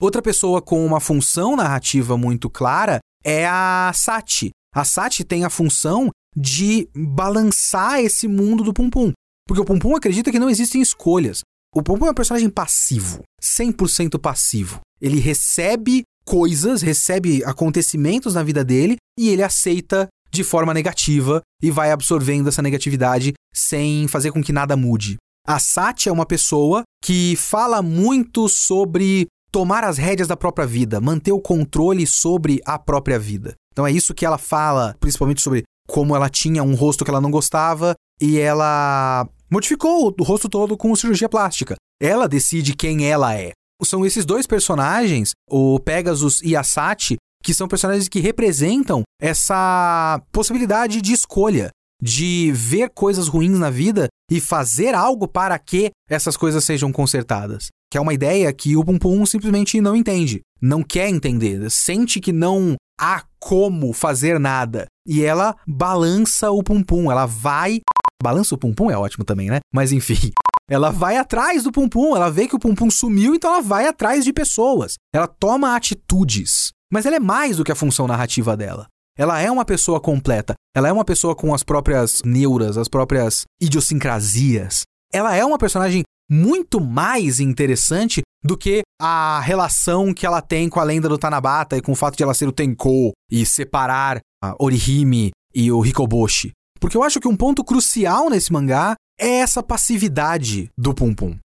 [0.00, 4.50] Outra pessoa com uma função narrativa muito clara é a Sati.
[4.72, 9.10] A Sati tem a função de balançar esse mundo do Pum Pum.
[9.44, 11.40] Porque o Pum Pum acredita que não existem escolhas.
[11.74, 14.78] O Pum Pum é um personagem passivo, 100% passivo.
[15.00, 21.72] Ele recebe coisas, recebe acontecimentos na vida dele e ele aceita de forma negativa e
[21.72, 25.16] vai absorvendo essa negatividade sem fazer com que nada mude.
[25.46, 31.02] A Sati é uma pessoa que fala muito sobre tomar as rédeas da própria vida,
[31.02, 33.54] manter o controle sobre a própria vida.
[33.70, 37.20] Então é isso que ela fala, principalmente sobre como ela tinha um rosto que ela
[37.20, 41.76] não gostava e ela modificou o rosto todo com cirurgia plástica.
[42.00, 43.52] Ela decide quem ela é.
[43.84, 50.22] São esses dois personagens, o Pegasus e a Sati, que são personagens que representam essa
[50.32, 51.68] possibilidade de escolha,
[52.04, 57.68] de ver coisas ruins na vida e fazer algo para que essas coisas sejam consertadas
[57.94, 62.18] que é uma ideia que o Pum Pum simplesmente não entende, não quer entender, sente
[62.18, 64.86] que não há como fazer nada.
[65.06, 67.78] E ela balança o Pum Pum, ela vai.
[68.20, 69.60] Balança o Pum Pum é ótimo também, né?
[69.72, 70.32] Mas enfim.
[70.68, 73.62] Ela vai atrás do Pum Pum, ela vê que o Pum Pum sumiu, então ela
[73.62, 74.94] vai atrás de pessoas.
[75.14, 76.70] Ela toma atitudes.
[76.92, 78.88] Mas ela é mais do que a função narrativa dela.
[79.16, 80.54] Ela é uma pessoa completa.
[80.74, 84.82] Ela é uma pessoa com as próprias neuras, as próprias idiosincrasias.
[85.12, 90.80] Ela é uma personagem muito mais interessante do que a relação que ela tem com
[90.80, 94.20] a lenda do Tanabata e com o fato de ela ser o Tenkou e separar
[94.42, 96.52] a Orihime e o Hikoboshi.
[96.80, 101.38] Porque eu acho que um ponto crucial nesse mangá é essa passividade do Pum Pum.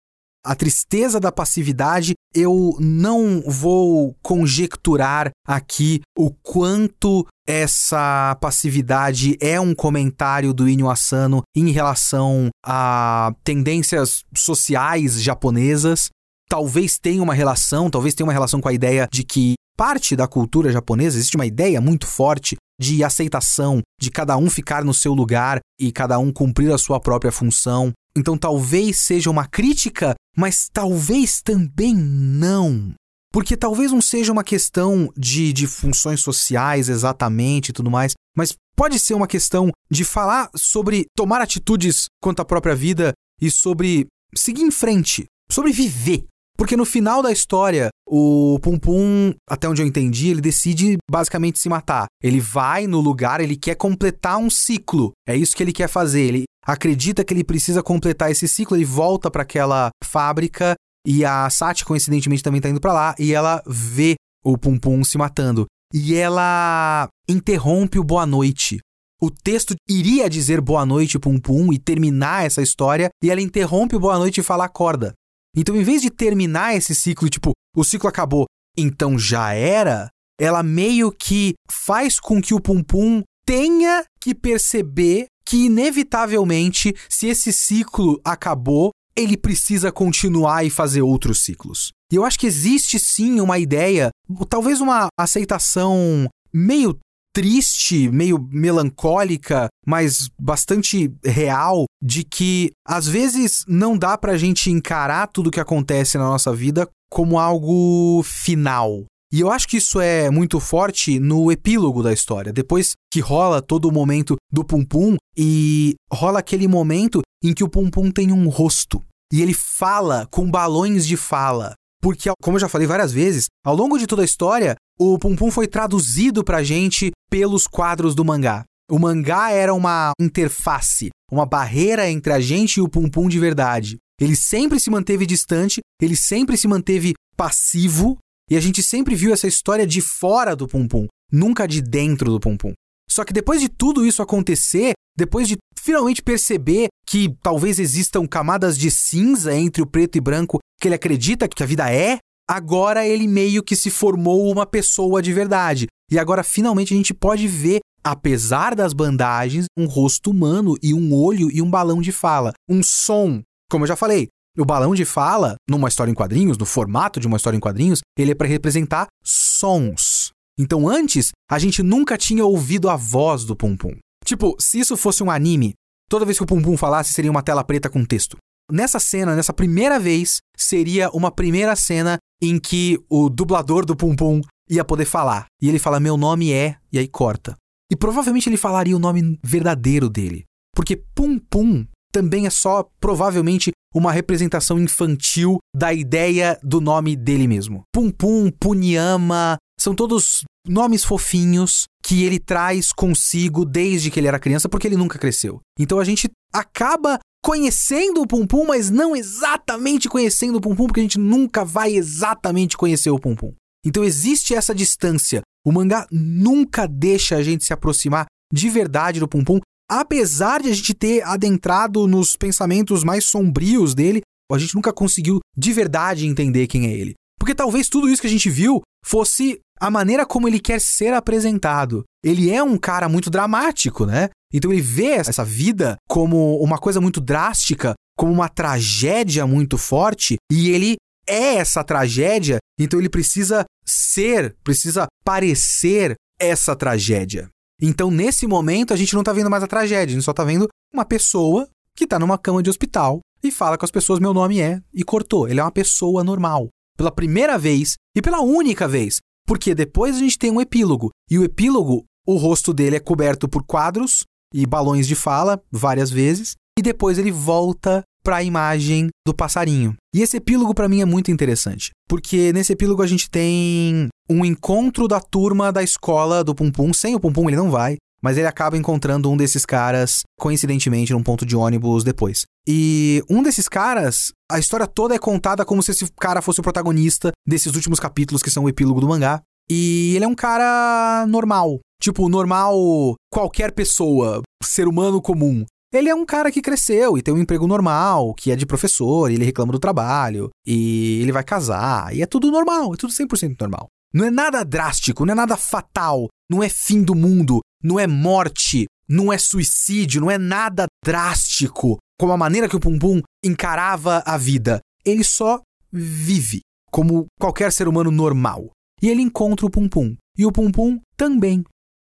[0.47, 9.75] A tristeza da passividade, eu não vou conjecturar aqui o quanto essa passividade é um
[9.75, 16.11] comentário do Inyo Asano em relação a tendências sociais japonesas.
[16.49, 20.29] Talvez tenha uma relação, talvez tenha uma relação com a ideia de que parte da
[20.29, 25.13] cultura japonesa existe uma ideia muito forte de aceitação, de cada um ficar no seu
[25.13, 27.93] lugar e cada um cumprir a sua própria função.
[28.17, 32.95] Então talvez seja uma crítica, mas talvez também não.
[33.33, 38.55] Porque talvez não seja uma questão de, de funções sociais exatamente e tudo mais, mas
[38.77, 44.07] pode ser uma questão de falar sobre tomar atitudes quanto à própria vida e sobre
[44.35, 46.25] seguir em frente, sobre viver.
[46.57, 51.59] Porque no final da história, o Pum Pum, até onde eu entendi, ele decide basicamente
[51.59, 52.07] se matar.
[52.23, 55.13] Ele vai no lugar, ele quer completar um ciclo.
[55.29, 56.23] É isso que ele quer fazer.
[56.23, 60.75] Ele acredita que ele precisa completar esse ciclo, ele volta para aquela fábrica
[61.07, 63.15] e a Sati, coincidentemente, também tá indo para lá.
[63.19, 65.67] E ela vê o Pum Pum se matando.
[65.95, 68.81] E ela interrompe o boa noite.
[69.23, 73.09] O texto iria dizer boa noite, Pum Pum, e terminar essa história.
[73.23, 75.15] E ela interrompe o boa noite e fala acorda.
[75.57, 78.45] Então, em vez de terminar esse ciclo, tipo, o ciclo acabou,
[78.77, 85.27] então já era, ela meio que faz com que o Pum Pum tenha que perceber
[85.47, 91.91] que, inevitavelmente, se esse ciclo acabou, ele precisa continuar e fazer outros ciclos.
[92.13, 94.11] E eu acho que existe sim uma ideia,
[94.49, 96.99] talvez uma aceitação meio
[97.37, 105.27] triste, meio melancólica, mas bastante real, de que às vezes não dá pra gente encarar
[105.27, 109.05] tudo que acontece na nossa vida como algo final.
[109.31, 112.55] E eu acho que isso é muito forte no epílogo da história.
[112.55, 117.63] Depois que rola todo o momento do Pum Pum e rola aquele momento em que
[117.63, 119.05] o Pum Pum tem um rosto.
[119.31, 121.75] E ele fala com balões de fala.
[122.07, 125.35] Porque, como eu já falei várias vezes, ao longo de toda a história, o Pum
[125.35, 128.63] Pum foi traduzido pra gente pelos quadros do mangá.
[128.89, 133.41] O mangá era uma interface, uma barreira entre a gente e o Pum Pum de
[133.41, 133.97] verdade.
[134.21, 139.33] Ele sempre se manteve distante, ele sempre se manteve passivo, e a gente sempre viu
[139.33, 142.73] essa história de fora do Pum Pum, nunca de dentro do Pum Pum.
[143.09, 148.77] Só que depois de tudo isso acontecer, depois de finalmente perceber que talvez existam camadas
[148.77, 153.07] de cinza entre o preto e branco que ele acredita que a vida é, agora
[153.07, 155.87] ele meio que se formou uma pessoa de verdade.
[156.11, 161.15] E agora finalmente a gente pode ver, apesar das bandagens, um rosto humano e um
[161.15, 162.53] olho e um balão de fala.
[162.69, 166.65] Um som, como eu já falei, O balão de fala, numa história em quadrinhos, no
[166.65, 170.31] formato de uma história em quadrinhos, ele é para representar sons.
[170.59, 173.97] Então antes, a gente nunca tinha ouvido a voz do Pum Pum.
[174.25, 175.75] Tipo, se isso fosse um anime,
[176.09, 178.37] toda vez que o Pum Pum falasse seria uma tela preta com texto.
[178.71, 184.17] Nessa cena, nessa primeira vez, seria uma primeira cena em que o dublador do Pum
[184.17, 185.47] Pum ia poder falar.
[185.63, 187.57] E ele fala: Meu nome é, e aí corta.
[187.91, 190.45] E provavelmente ele falaria o nome verdadeiro dele.
[190.75, 197.47] Porque Pum Pum também é só, provavelmente, uma representação infantil da ideia do nome dele
[197.47, 197.83] mesmo.
[197.93, 204.39] Pum Pum, Punyama, são todos nomes fofinhos que ele traz consigo desde que ele era
[204.39, 205.61] criança, porque ele nunca cresceu.
[205.79, 210.87] Então a gente acaba conhecendo o Pum Pum, mas não exatamente conhecendo o Pum Pum,
[210.87, 213.53] porque a gente nunca vai exatamente conhecer o Pum Pum.
[213.85, 215.43] Então existe essa distância.
[215.65, 220.71] O mangá nunca deixa a gente se aproximar de verdade do Pum Pum, apesar de
[220.71, 226.27] a gente ter adentrado nos pensamentos mais sombrios dele, a gente nunca conseguiu de verdade
[226.27, 227.15] entender quem é ele.
[227.39, 231.13] Porque talvez tudo isso que a gente viu fosse a maneira como ele quer ser
[231.13, 232.05] apresentado.
[232.25, 234.31] Ele é um cara muito dramático, né?
[234.53, 240.37] Então ele vê essa vida como uma coisa muito drástica, como uma tragédia muito forte,
[240.51, 240.97] e ele
[241.29, 247.49] é essa tragédia, então ele precisa ser, precisa parecer essa tragédia.
[247.81, 250.45] Então, nesse momento, a gente não tá vendo mais a tragédia, a gente só tá
[250.45, 254.33] vendo uma pessoa que tá numa cama de hospital e fala com as pessoas: meu
[254.33, 255.49] nome é, e cortou.
[255.49, 256.69] Ele é uma pessoa normal.
[256.97, 259.19] Pela primeira vez e pela única vez.
[259.47, 261.11] Porque depois a gente tem um epílogo.
[261.31, 266.11] E o epílogo, o rosto dele é coberto por quadros e balões de fala várias
[266.11, 266.55] vezes.
[266.79, 269.95] E depois ele volta para a imagem do passarinho.
[270.13, 274.45] E esse epílogo para mim é muito interessante, porque nesse epílogo a gente tem um
[274.45, 277.97] encontro da turma da escola do Pum Pum, sem o Pum Pum ele não vai,
[278.23, 282.45] mas ele acaba encontrando um desses caras, coincidentemente, num ponto de ônibus depois.
[282.67, 286.63] E um desses caras, a história toda é contada como se esse cara fosse o
[286.63, 289.43] protagonista desses últimos capítulos que são o epílogo do mangá.
[289.71, 291.81] E ele é um cara normal.
[292.01, 295.65] Tipo, normal qualquer pessoa, ser humano comum.
[295.93, 299.31] Ele é um cara que cresceu e tem um emprego normal, que é de professor,
[299.31, 303.57] ele reclama do trabalho, e ele vai casar, e é tudo normal, é tudo 100%
[303.61, 303.87] normal.
[304.13, 308.07] Não é nada drástico, não é nada fatal, não é fim do mundo, não é
[308.07, 313.23] morte, não é suicídio, não é nada drástico, como a maneira que o Pum Pum
[313.45, 314.81] encarava a vida.
[315.05, 315.61] Ele só
[315.93, 316.61] vive
[316.91, 318.71] como qualquer ser humano normal.
[319.01, 320.17] E ele encontra o Pum Pum.
[320.37, 321.63] E o Pum Pum também.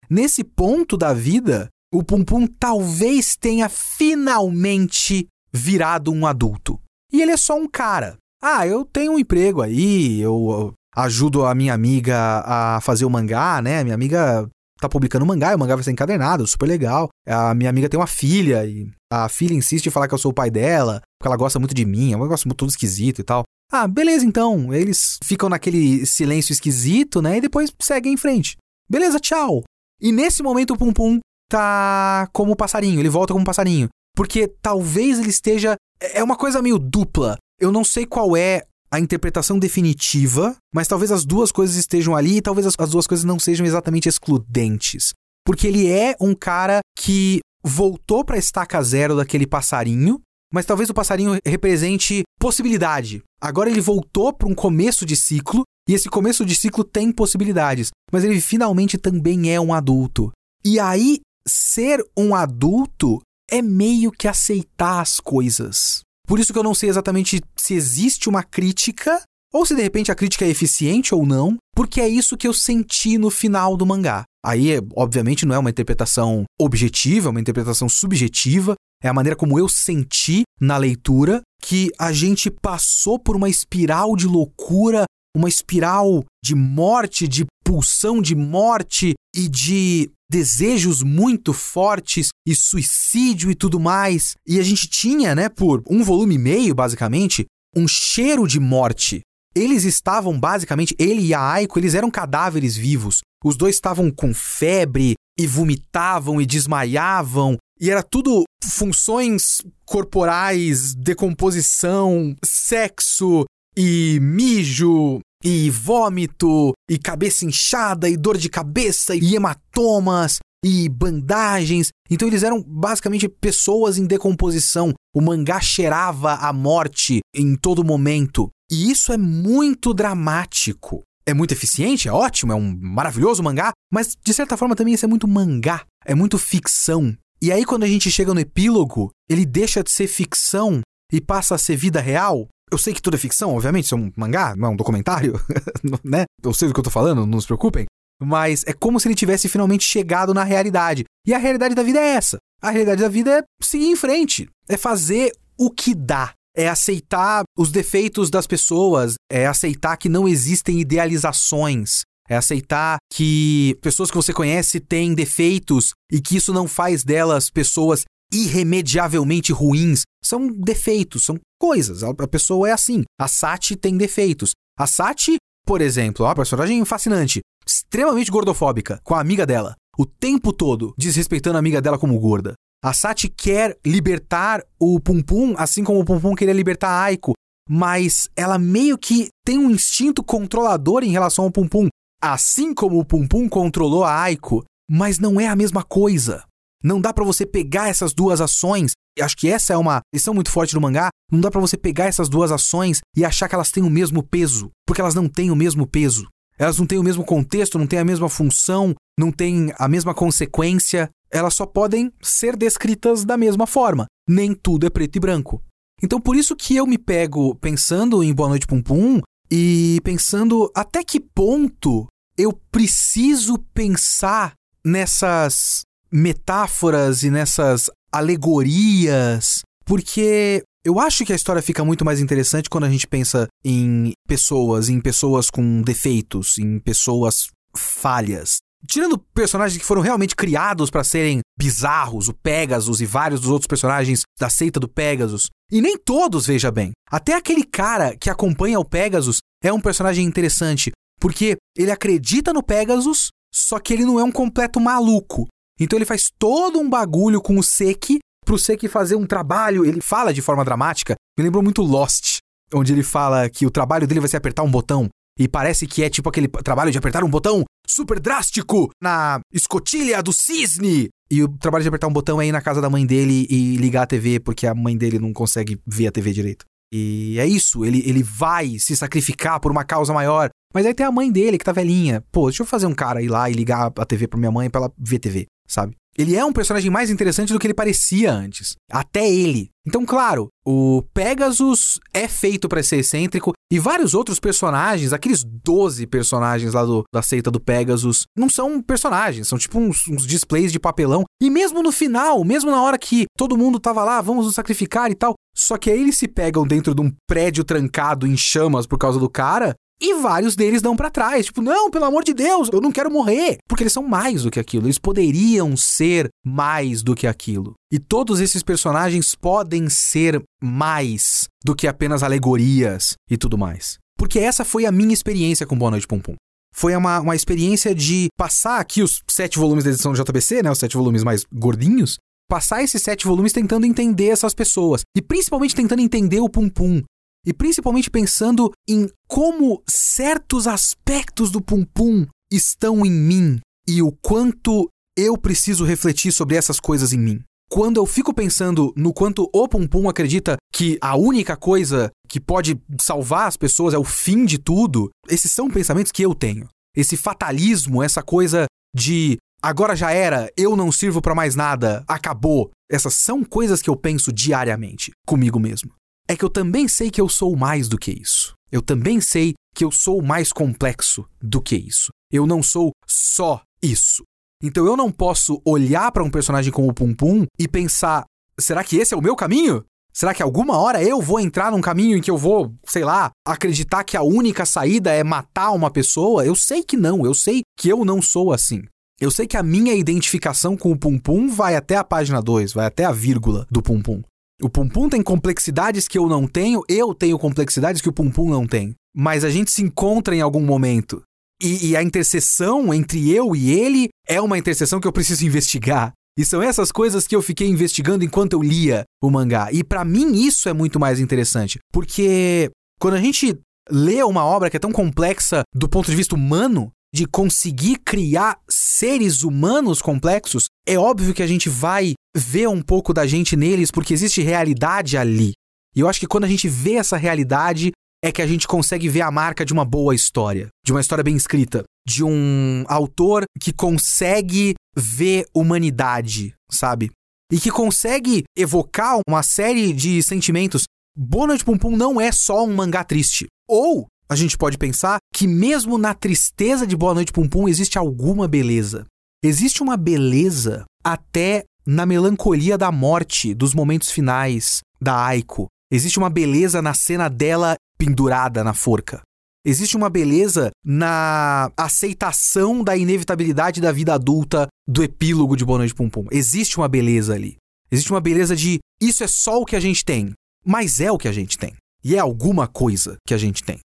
[0.09, 6.79] Nesse ponto da vida, o Pum Pum talvez tenha finalmente virado um adulto.
[7.13, 8.17] E ele é só um cara.
[8.43, 13.63] Ah, eu tenho um emprego aí, eu ajudo a minha amiga a fazer o mangá,
[13.63, 13.83] né?
[13.85, 14.49] Minha amiga
[14.83, 17.09] tá publicando mangá, e o mangá vai ser encadernado, super legal.
[17.27, 20.31] A minha amiga tem uma filha e a filha insiste em falar que eu sou
[20.31, 23.25] o pai dela, porque ela gosta muito de mim, é um negócio todo esquisito e
[23.25, 23.45] tal.
[23.73, 24.73] Ah, beleza então.
[24.75, 27.39] Eles ficam naquele silêncio esquisito, né?
[27.39, 28.59] E depois seguem em frente.
[28.89, 29.63] Beleza, tchau.
[29.99, 33.89] E nesse momento o Pum Pum tá como passarinho, ele volta como passarinho.
[34.15, 35.77] Porque talvez ele esteja.
[36.01, 37.39] É uma coisa meio dupla.
[37.59, 42.37] Eu não sei qual é a interpretação definitiva, mas talvez as duas coisas estejam ali
[42.37, 45.15] e talvez as, as duas coisas não sejam exatamente excludentes.
[45.47, 50.21] Porque ele é um cara que voltou para a estaca zero daquele passarinho,
[50.53, 53.23] mas talvez o passarinho represente possibilidade.
[53.41, 57.89] Agora ele voltou para um começo de ciclo e esse começo de ciclo tem possibilidades,
[58.13, 60.31] mas ele finalmente também é um adulto.
[60.63, 66.03] E aí ser um adulto é meio que aceitar as coisas.
[66.33, 69.21] Por isso que eu não sei exatamente se existe uma crítica
[69.53, 72.55] ou se de repente a crítica é eficiente ou não, porque é isso que eu
[72.55, 74.25] senti no final do mangá.
[74.43, 79.59] Aí, obviamente, não é uma interpretação objetiva, é uma interpretação subjetiva, é a maneira como
[79.59, 85.05] eu senti na leitura que a gente passou por uma espiral de loucura,
[85.37, 93.51] uma espiral de morte, de pulsão de morte e de desejos muito fortes e suicídio
[93.51, 94.35] e tudo mais.
[94.49, 97.45] E a gente tinha, né, por um volume e meio, basicamente,
[97.77, 99.21] um cheiro de morte.
[99.55, 103.21] Eles estavam basicamente, ele e a Aiko, eles eram cadáveres vivos.
[103.45, 107.59] Os dois estavam com febre e vomitavam e desmaiavam.
[107.79, 113.45] E era tudo funções corporais, decomposição, sexo
[113.77, 121.89] e mijo e vômito, e cabeça inchada, e dor de cabeça, e hematomas, e bandagens.
[122.11, 124.93] Então eles eram basicamente pessoas em decomposição.
[125.15, 128.49] O mangá cheirava a morte em todo momento.
[128.71, 131.03] E isso é muito dramático.
[131.25, 135.05] É muito eficiente, é ótimo, é um maravilhoso mangá, mas de certa forma também isso
[135.05, 137.17] é muito mangá, é muito ficção.
[137.41, 140.81] E aí quando a gente chega no epílogo, ele deixa de ser ficção
[141.13, 142.49] e passa a ser vida real.
[142.73, 145.39] Eu sei que tudo é ficção, obviamente, isso é um mangá, não é um documentário,
[146.03, 146.25] né?
[146.43, 147.85] Eu sei do que eu tô falando, não se preocupem.
[148.19, 151.05] Mas é como se ele tivesse finalmente chegado na realidade.
[151.27, 152.39] E a realidade da vida é essa.
[152.63, 157.43] A realidade da vida é seguir em frente, é fazer o que dá, é aceitar
[157.59, 164.17] os defeitos das pessoas, é aceitar que não existem idealizações, é aceitar que pessoas que
[164.17, 170.03] você conhece têm defeitos e que isso não faz delas pessoas irremediavelmente ruins.
[170.25, 172.03] São defeitos, são coisas.
[172.03, 173.05] A pessoa é assim.
[173.21, 174.53] A Sati tem defeitos.
[174.79, 180.53] A Sati, por exemplo, uma personagem fascinante, extremamente gordofóbica com a amiga dela, o tempo
[180.53, 182.55] todo desrespeitando a amiga dela como gorda.
[182.85, 187.03] A Sati quer libertar o Pum Pum, assim como o Pum Pum queria libertar a
[187.03, 187.33] Aiko,
[187.69, 191.89] mas ela meio que tem um instinto controlador em relação ao Pum Pum,
[192.21, 196.45] assim como o Pum Pum controlou a Aiko, mas não é a mesma coisa.
[196.83, 200.51] Não dá para você pegar essas duas ações, acho que essa é uma lição muito
[200.51, 203.71] forte do mangá, não dá para você pegar essas duas ações e achar que elas
[203.71, 206.27] têm o mesmo peso, porque elas não têm o mesmo peso.
[206.59, 210.15] Elas não têm o mesmo contexto, não têm a mesma função, não têm a mesma
[210.15, 214.07] consequência, elas só podem ser descritas da mesma forma.
[214.29, 215.63] Nem tudo é preto e branco.
[216.03, 219.21] Então por isso que eu me pego pensando em Boa Noite Pum Pum
[219.51, 222.07] e pensando até que ponto
[222.37, 224.53] eu preciso pensar
[224.85, 232.69] nessas metáforas e nessas alegorias, porque eu acho que a história fica muito mais interessante
[232.69, 238.59] quando a gente pensa em pessoas, em pessoas com defeitos, em pessoas falhas.
[238.87, 243.69] Tirando personagens que foram realmente criados para serem bizarros, o Pegasus e vários dos outros
[243.69, 245.49] personagens da seita do Pegasus.
[245.71, 246.91] E nem todos, veja bem.
[247.09, 250.91] Até aquele cara que acompanha o Pegasus é um personagem interessante,
[251.21, 255.47] porque ele acredita no Pegasus, só que ele não é um completo maluco.
[255.83, 259.85] Então ele faz todo um bagulho com o Seki pro Seki fazer um trabalho.
[259.85, 262.39] Ele fala de forma dramática, me lembrou muito Lost,
[262.73, 265.09] onde ele fala que o trabalho dele vai ser apertar um botão.
[265.39, 270.23] E parece que é tipo aquele trabalho de apertar um botão super drástico na escotilha
[270.23, 271.09] do cisne.
[271.31, 273.77] E o trabalho de apertar um botão é ir na casa da mãe dele e
[273.77, 276.65] ligar a TV, porque a mãe dele não consegue ver a TV direito.
[276.95, 280.51] E é isso, ele, ele vai se sacrificar por uma causa maior.
[280.75, 282.23] Mas aí tem a mãe dele que tá velhinha.
[282.31, 284.69] Pô, deixa eu fazer um cara ir lá e ligar a TV pra minha mãe
[284.69, 285.97] pra ela ver TV sabe?
[286.17, 288.75] Ele é um personagem mais interessante do que ele parecia antes.
[288.91, 289.71] Até ele.
[289.87, 296.07] Então, claro, o Pegasus é feito para ser excêntrico e vários outros personagens, aqueles 12
[296.07, 300.71] personagens lá do, da seita do Pegasus, não são personagens, são tipo uns, uns displays
[300.71, 301.25] de papelão.
[301.41, 305.11] E mesmo no final, mesmo na hora que todo mundo tava lá, vamos nos sacrificar
[305.11, 308.87] e tal, só que aí eles se pegam dentro de um prédio trancado em chamas
[308.87, 311.47] por causa do cara e vários deles dão para trás.
[311.47, 313.59] Tipo, não, pelo amor de Deus, eu não quero morrer.
[313.69, 314.87] Porque eles são mais do que aquilo.
[314.87, 317.75] Eles poderiam ser mais do que aquilo.
[317.91, 323.99] E todos esses personagens podem ser mais do que apenas alegorias e tudo mais.
[324.19, 326.35] Porque essa foi a minha experiência com Boa Noite Pum Pum.
[326.75, 330.71] Foi uma, uma experiência de passar aqui os sete volumes da edição do JBC, né?
[330.71, 332.17] Os sete volumes mais gordinhos.
[332.49, 335.03] Passar esses sete volumes tentando entender essas pessoas.
[335.17, 337.03] E principalmente tentando entender o Pum Pum
[337.47, 344.13] e principalmente pensando em como certos aspectos do Pum Pum estão em mim e o
[344.13, 347.41] quanto eu preciso refletir sobre essas coisas em mim.
[347.71, 352.39] Quando eu fico pensando no quanto o Pum Pum acredita que a única coisa que
[352.39, 356.69] pode salvar as pessoas é o fim de tudo, esses são pensamentos que eu tenho.
[356.95, 362.71] Esse fatalismo, essa coisa de agora já era, eu não sirvo para mais nada, acabou.
[362.91, 365.93] Essas são coisas que eu penso diariamente comigo mesmo
[366.29, 368.55] é que eu também sei que eu sou mais do que isso.
[368.71, 372.11] Eu também sei que eu sou mais complexo do que isso.
[372.31, 374.23] Eu não sou só isso.
[374.63, 378.25] Então eu não posso olhar para um personagem como o Pum Pum e pensar:
[378.59, 379.85] será que esse é o meu caminho?
[380.15, 383.31] Será que alguma hora eu vou entrar num caminho em que eu vou, sei lá,
[383.47, 386.45] acreditar que a única saída é matar uma pessoa?
[386.45, 388.83] Eu sei que não, eu sei que eu não sou assim.
[389.19, 392.75] Eu sei que a minha identificação com o Pum Pum vai até a página 2,
[392.75, 394.23] vai até a vírgula do Pum Pum.
[394.63, 398.31] O Pum Pum tem complexidades que eu não tenho, eu tenho complexidades que o Pum
[398.31, 398.95] Pum não tem.
[399.13, 401.21] Mas a gente se encontra em algum momento.
[401.61, 406.13] E, e, a interseção entre eu e ele é uma interseção que eu preciso investigar.
[406.39, 409.69] E são essas coisas que eu fiquei investigando enquanto eu lia o mangá.
[409.73, 413.59] E para mim isso é muito mais interessante, porque quando a gente
[413.91, 418.59] lê uma obra que é tão complexa do ponto de vista humano, de conseguir criar
[418.75, 423.91] seres humanos complexos, é óbvio que a gente vai ver um pouco da gente neles
[423.91, 425.53] porque existe realidade ali.
[425.95, 427.93] E eu acho que quando a gente vê essa realidade,
[428.25, 431.25] é que a gente consegue ver a marca de uma boa história, de uma história
[431.25, 437.11] bem escrita, de um autor que consegue ver humanidade, sabe?
[437.51, 442.65] E que consegue evocar uma série de sentimentos Boa Noite Pum Pum não é só
[442.65, 443.47] um mangá triste.
[443.69, 447.99] Ou a gente pode pensar que mesmo na tristeza de Boa Noite Pum Pum existe
[447.99, 449.05] alguma beleza.
[449.45, 455.67] Existe uma beleza até na melancolia da morte, dos momentos finais da Aiko.
[455.91, 459.21] Existe uma beleza na cena dela pendurada na forca.
[459.65, 465.95] Existe uma beleza na aceitação da inevitabilidade da vida adulta do epílogo de Boa Noite
[465.95, 466.25] Pum Pum.
[466.31, 467.57] Existe uma beleza ali.
[467.91, 470.33] Existe uma beleza de isso é só o que a gente tem,
[470.65, 471.75] mas é o que a gente tem.
[472.03, 473.79] E é alguma coisa que a gente tem.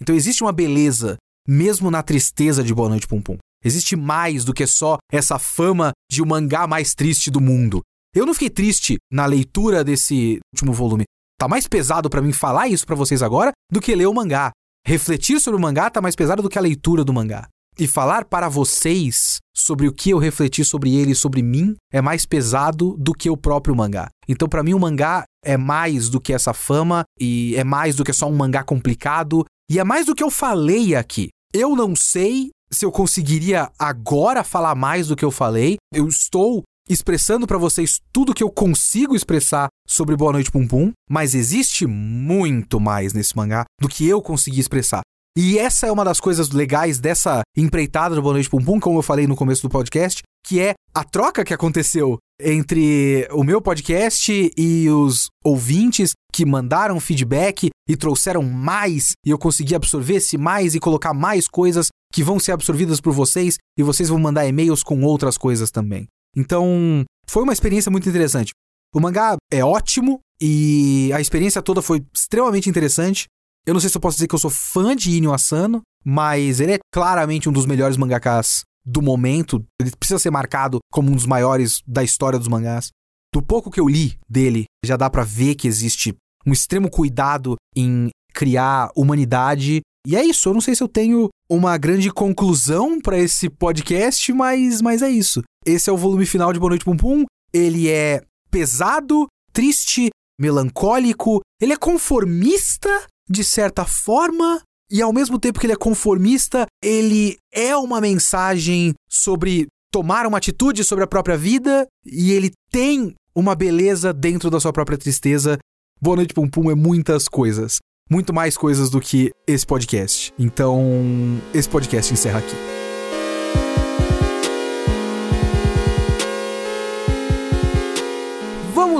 [0.00, 3.36] Então existe uma beleza mesmo na tristeza de Boa Noite Pum Pum.
[3.64, 7.82] Existe mais do que só essa fama de o mangá mais triste do mundo.
[8.14, 11.04] Eu não fiquei triste na leitura desse último volume.
[11.38, 14.50] Tá mais pesado para mim falar isso para vocês agora do que ler o mangá.
[14.86, 17.46] Refletir sobre o mangá tá mais pesado do que a leitura do mangá.
[17.80, 22.02] E falar para vocês sobre o que eu refleti sobre ele e sobre mim é
[22.02, 24.10] mais pesado do que o próprio mangá.
[24.28, 28.04] Então, para mim, o mangá é mais do que essa fama e é mais do
[28.04, 31.30] que só um mangá complicado e é mais do que eu falei aqui.
[31.54, 35.78] Eu não sei se eu conseguiria agora falar mais do que eu falei.
[35.90, 40.92] Eu estou expressando para vocês tudo que eu consigo expressar sobre Boa Noite Pum Pum,
[41.08, 45.00] mas existe muito mais nesse mangá do que eu consegui expressar.
[45.36, 48.98] E essa é uma das coisas legais dessa empreitada do Boa Noite Pum Pum, como
[48.98, 53.60] eu falei no começo do podcast, que é a troca que aconteceu entre o meu
[53.60, 60.36] podcast e os ouvintes que mandaram feedback e trouxeram mais, e eu consegui absorver esse
[60.36, 64.46] mais e colocar mais coisas que vão ser absorvidas por vocês e vocês vão mandar
[64.48, 66.08] e-mails com outras coisas também.
[66.36, 68.52] Então, foi uma experiência muito interessante.
[68.92, 73.26] O mangá é ótimo e a experiência toda foi extremamente interessante.
[73.66, 76.60] Eu não sei se eu posso dizer que eu sou fã de Inyo Asano, mas
[76.60, 79.64] ele é claramente um dos melhores mangakas do momento.
[79.80, 82.90] Ele precisa ser marcado como um dos maiores da história dos mangás.
[83.32, 86.14] Do pouco que eu li dele, já dá para ver que existe
[86.46, 89.80] um extremo cuidado em criar humanidade.
[90.06, 94.32] E é isso, eu não sei se eu tenho uma grande conclusão para esse podcast,
[94.32, 95.42] mas, mas é isso.
[95.64, 97.24] Esse é o volume final de Boa Noite Pum Pum.
[97.52, 100.08] Ele é pesado, triste,
[100.40, 102.88] melancólico, ele é conformista
[103.30, 104.60] de certa forma,
[104.90, 110.38] e ao mesmo tempo que ele é conformista, ele é uma mensagem sobre tomar uma
[110.38, 115.58] atitude sobre a própria vida, e ele tem uma beleza dentro da sua própria tristeza.
[116.00, 117.78] Boa Noite Pum Pum é muitas coisas.
[118.10, 120.32] Muito mais coisas do que esse podcast.
[120.36, 122.89] Então, esse podcast encerra aqui.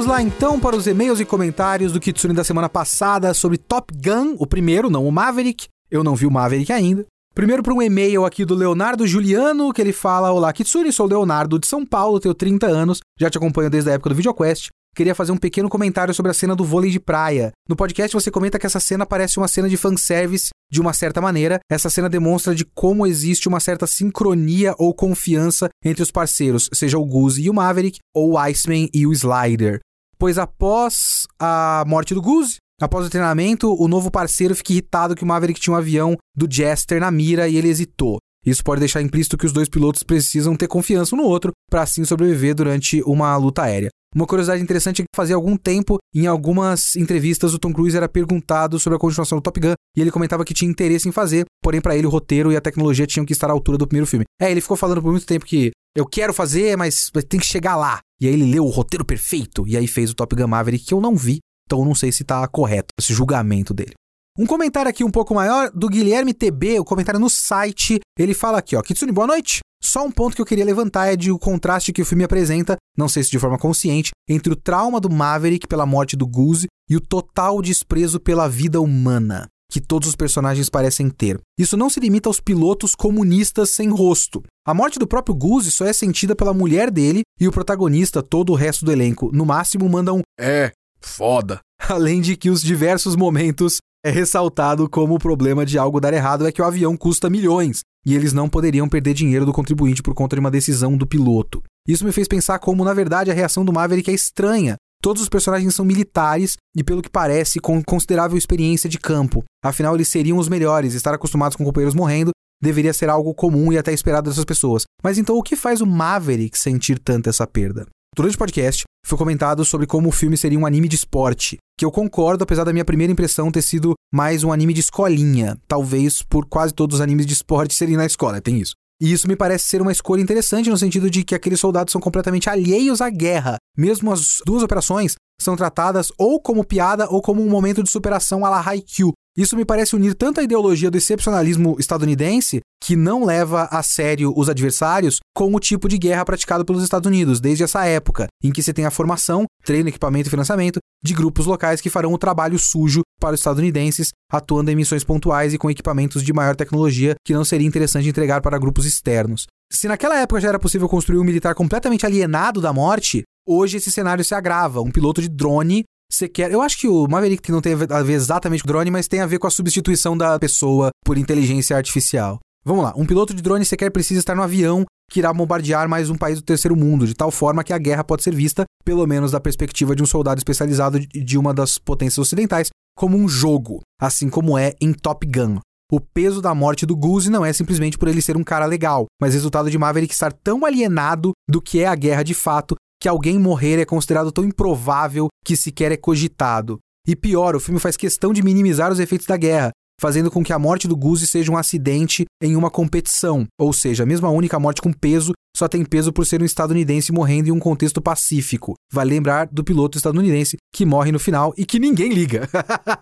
[0.01, 3.93] Vamos lá então para os e-mails e comentários do Kitsune da semana passada sobre Top
[3.95, 5.69] Gun, o primeiro, não o Maverick.
[5.91, 7.05] Eu não vi o Maverick ainda.
[7.35, 11.59] Primeiro para um e-mail aqui do Leonardo Juliano, que ele fala: Olá, Kitsune, sou Leonardo
[11.59, 14.69] de São Paulo, tenho 30 anos, já te acompanho desde a época do VideoQuest.
[14.97, 17.53] Queria fazer um pequeno comentário sobre a cena do vôlei de praia.
[17.69, 21.21] No podcast você comenta que essa cena parece uma cena de fanservice de uma certa
[21.21, 21.61] maneira.
[21.71, 26.99] Essa cena demonstra de como existe uma certa sincronia ou confiança entre os parceiros, seja
[26.99, 29.79] o Goose e o Maverick, ou o Iceman e o Slider.
[30.21, 35.25] Pois após a morte do Goose, após o treinamento, o novo parceiro fica irritado que
[35.25, 38.19] o Maverick tinha um avião do Jester na mira e ele hesitou.
[38.45, 41.81] Isso pode deixar implícito que os dois pilotos precisam ter confiança um no outro para
[41.81, 43.89] assim sobreviver durante uma luta aérea.
[44.15, 48.09] Uma curiosidade interessante é que fazia algum tempo, em algumas entrevistas, o Tom Cruise era
[48.09, 51.47] perguntado sobre a continuação do Top Gun e ele comentava que tinha interesse em fazer,
[51.63, 54.07] porém para ele o roteiro e a tecnologia tinham que estar à altura do primeiro
[54.07, 54.27] filme.
[54.39, 57.75] É, ele ficou falando por muito tempo que eu quero fazer, mas tem que chegar
[57.77, 58.01] lá.
[58.21, 60.95] E aí ele leu o roteiro perfeito e aí fez o Top Gun Maverick que
[60.95, 63.95] eu não vi, então eu não sei se tá correto esse julgamento dele.
[64.39, 68.01] Um comentário aqui um pouco maior do Guilherme TB, o comentário no site.
[68.19, 68.83] Ele fala aqui, ó.
[68.83, 69.61] Kitsune, boa noite.
[69.83, 72.77] Só um ponto que eu queria levantar é de o contraste que o filme apresenta,
[72.97, 76.67] não sei se de forma consciente, entre o trauma do Maverick pela morte do Goose
[76.89, 81.41] e o total desprezo pela vida humana que todos os personagens parecem ter.
[81.59, 84.43] Isso não se limita aos pilotos comunistas sem rosto.
[84.67, 88.51] A morte do próprio Goose só é sentida pela mulher dele e o protagonista, todo
[88.51, 91.61] o resto do elenco, no máximo manda um é, foda.
[91.89, 96.47] Além de que os diversos momentos é ressaltado como o problema de algo dar errado
[96.47, 100.15] é que o avião custa milhões e eles não poderiam perder dinheiro do contribuinte por
[100.15, 101.63] conta de uma decisão do piloto.
[101.87, 104.77] Isso me fez pensar como, na verdade, a reação do Maverick é estranha.
[105.03, 109.43] Todos os personagens são militares e, pelo que parece, com considerável experiência de campo.
[109.65, 112.31] Afinal, eles seriam os melhores, estar acostumados com companheiros morrendo
[112.63, 114.85] deveria ser algo comum e até esperado dessas pessoas.
[115.03, 117.87] Mas então o que faz o Maverick sentir tanto essa perda?
[118.15, 121.85] Durante o podcast, foi comentado sobre como o filme seria um anime de esporte, que
[121.85, 126.21] eu concordo, apesar da minha primeira impressão ter sido mais um anime de escolinha, talvez
[126.21, 128.75] por quase todos os animes de esporte serem na escola, tem isso.
[129.01, 132.01] E isso me parece ser uma escolha interessante no sentido de que aqueles soldados são
[132.01, 133.57] completamente alheios à guerra.
[133.77, 138.45] Mesmo as duas operações são tratadas ou como piada ou como um momento de superação
[138.45, 139.13] à la Haikyuu.
[139.37, 144.35] Isso me parece unir tanto a ideologia do excepcionalismo estadunidense, que não leva a sério
[144.37, 148.51] os adversários, com o tipo de guerra praticado pelos Estados Unidos desde essa época, em
[148.53, 152.19] que se tem a formação, treino, equipamento e financiamento de grupos locais que farão o
[152.19, 157.15] trabalho sujo para os estadunidenses, atuando em missões pontuais e com equipamentos de maior tecnologia
[157.25, 159.47] que não seria interessante entregar para grupos externos.
[159.73, 163.91] Se naquela época já era possível construir um militar completamente alienado da morte, hoje esse
[163.91, 164.81] cenário se agrava.
[164.81, 166.51] Um piloto de drone sequer.
[166.51, 169.27] Eu acho que o Maverick não tem a ver exatamente com drone, mas tem a
[169.27, 172.41] ver com a substituição da pessoa por inteligência artificial.
[172.65, 176.09] Vamos lá, um piloto de drone sequer precisa estar no avião que irá bombardear mais
[176.09, 179.05] um país do terceiro mundo, de tal forma que a guerra pode ser vista, pelo
[179.07, 183.81] menos da perspectiva de um soldado especializado de uma das potências ocidentais, como um jogo,
[184.01, 185.59] assim como é em Top Gun.
[185.93, 189.07] O peso da morte do Goose não é simplesmente por ele ser um cara legal,
[189.21, 193.09] mas resultado de Maverick estar tão alienado do que é a guerra de fato que
[193.09, 196.79] alguém morrer é considerado tão improvável que sequer é cogitado.
[197.09, 200.53] E pior, o filme faz questão de minimizar os efeitos da guerra, fazendo com que
[200.53, 204.81] a morte do Goose seja um acidente em uma competição, ou seja, a única morte
[204.81, 208.75] com peso só tem peso por ser um estadunidense morrendo em um contexto pacífico.
[208.91, 212.49] Vale lembrar do piloto estadunidense que morre no final e que ninguém liga.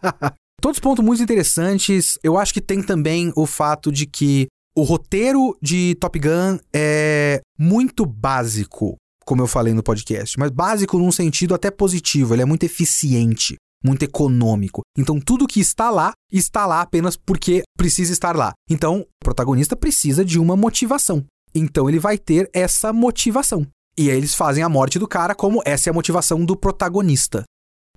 [0.61, 2.19] Todos pontos muito interessantes.
[2.21, 7.41] Eu acho que tem também o fato de que o roteiro de Top Gun é
[7.57, 8.97] muito básico
[9.29, 13.57] como eu falei no podcast, mas básico num sentido até positivo, ele é muito eficiente,
[13.85, 14.83] muito econômico.
[14.97, 18.53] Então tudo que está lá, está lá apenas porque precisa estar lá.
[18.71, 21.25] Então o protagonista precisa de uma motivação.
[21.55, 23.67] Então ele vai ter essa motivação.
[23.97, 27.45] E aí eles fazem a morte do cara como essa é a motivação do protagonista.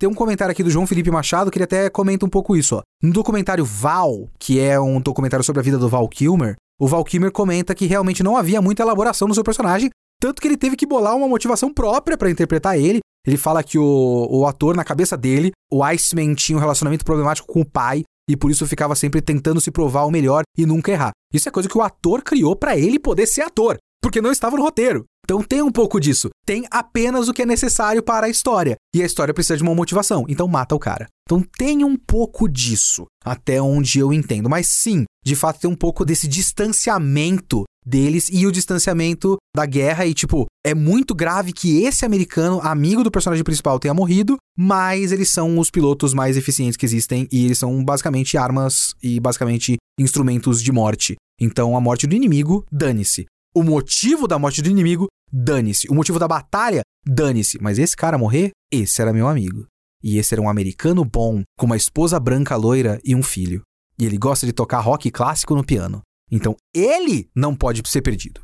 [0.00, 2.76] Tem um comentário aqui do João Felipe Machado que ele até comenta um pouco isso.
[2.76, 2.82] Ó.
[3.00, 7.04] No documentário Val, que é um documentário sobre a vida do Val Kilmer, o Val
[7.04, 10.74] Kilmer comenta que realmente não havia muita elaboração no seu personagem, tanto que ele teve
[10.74, 12.98] que bolar uma motivação própria para interpretar ele.
[13.26, 17.52] Ele fala que o, o ator, na cabeça dele, o Iceman tinha um relacionamento problemático
[17.52, 20.92] com o pai e por isso ficava sempre tentando se provar o melhor e nunca
[20.92, 21.12] errar.
[21.32, 24.56] Isso é coisa que o ator criou para ele poder ser ator, porque não estava
[24.56, 25.04] no roteiro.
[25.24, 26.30] Então tem um pouco disso.
[26.44, 28.76] Tem apenas o que é necessário para a história.
[28.94, 31.06] E a história precisa de uma motivação, então mata o cara.
[31.24, 34.50] Então tem um pouco disso, até onde eu entendo.
[34.50, 40.06] Mas sim, de fato tem um pouco desse distanciamento deles e o distanciamento da guerra.
[40.06, 45.12] E, tipo, é muito grave que esse americano, amigo do personagem principal, tenha morrido, mas
[45.12, 49.76] eles são os pilotos mais eficientes que existem e eles são basicamente armas e basicamente
[49.98, 51.16] instrumentos de morte.
[51.40, 53.26] Então, a morte do inimigo, dane-se.
[53.54, 55.88] O motivo da morte do inimigo, dane-se.
[55.88, 57.58] O motivo da batalha, dane-se.
[57.60, 59.66] Mas esse cara morrer, esse era meu amigo.
[60.02, 63.62] E esse era um americano bom, com uma esposa branca loira e um filho.
[63.98, 66.02] E ele gosta de tocar rock clássico no piano.
[66.30, 68.42] Então, ele não pode ser perdido.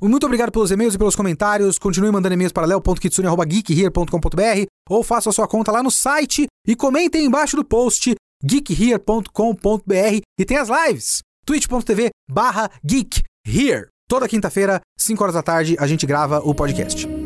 [0.00, 1.78] Muito obrigado pelos e-mails e pelos comentários.
[1.78, 7.24] Continue mandando e-mails para leo.kitsune.geekhere.com.br ou faça a sua conta lá no site e comentem
[7.24, 13.88] embaixo do post geekhere.com.br e tem as lives twitch.tv barra geekhere.
[14.08, 17.25] Toda quinta-feira, 5 horas da tarde, a gente grava o podcast.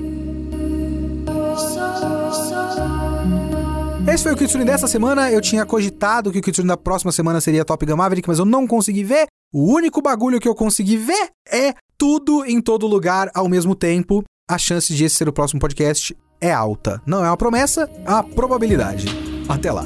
[4.10, 5.30] Esse foi o Kitsune dessa semana.
[5.30, 8.44] Eu tinha cogitado que o Kitsune da próxima semana seria Top Gun Maverick, mas eu
[8.44, 9.26] não consegui ver.
[9.54, 14.24] O único bagulho que eu consegui ver é tudo em todo lugar ao mesmo tempo.
[14.50, 17.00] A chance de esse ser o próximo podcast é alta.
[17.06, 19.06] Não é uma promessa, é uma probabilidade.
[19.48, 19.84] Até lá.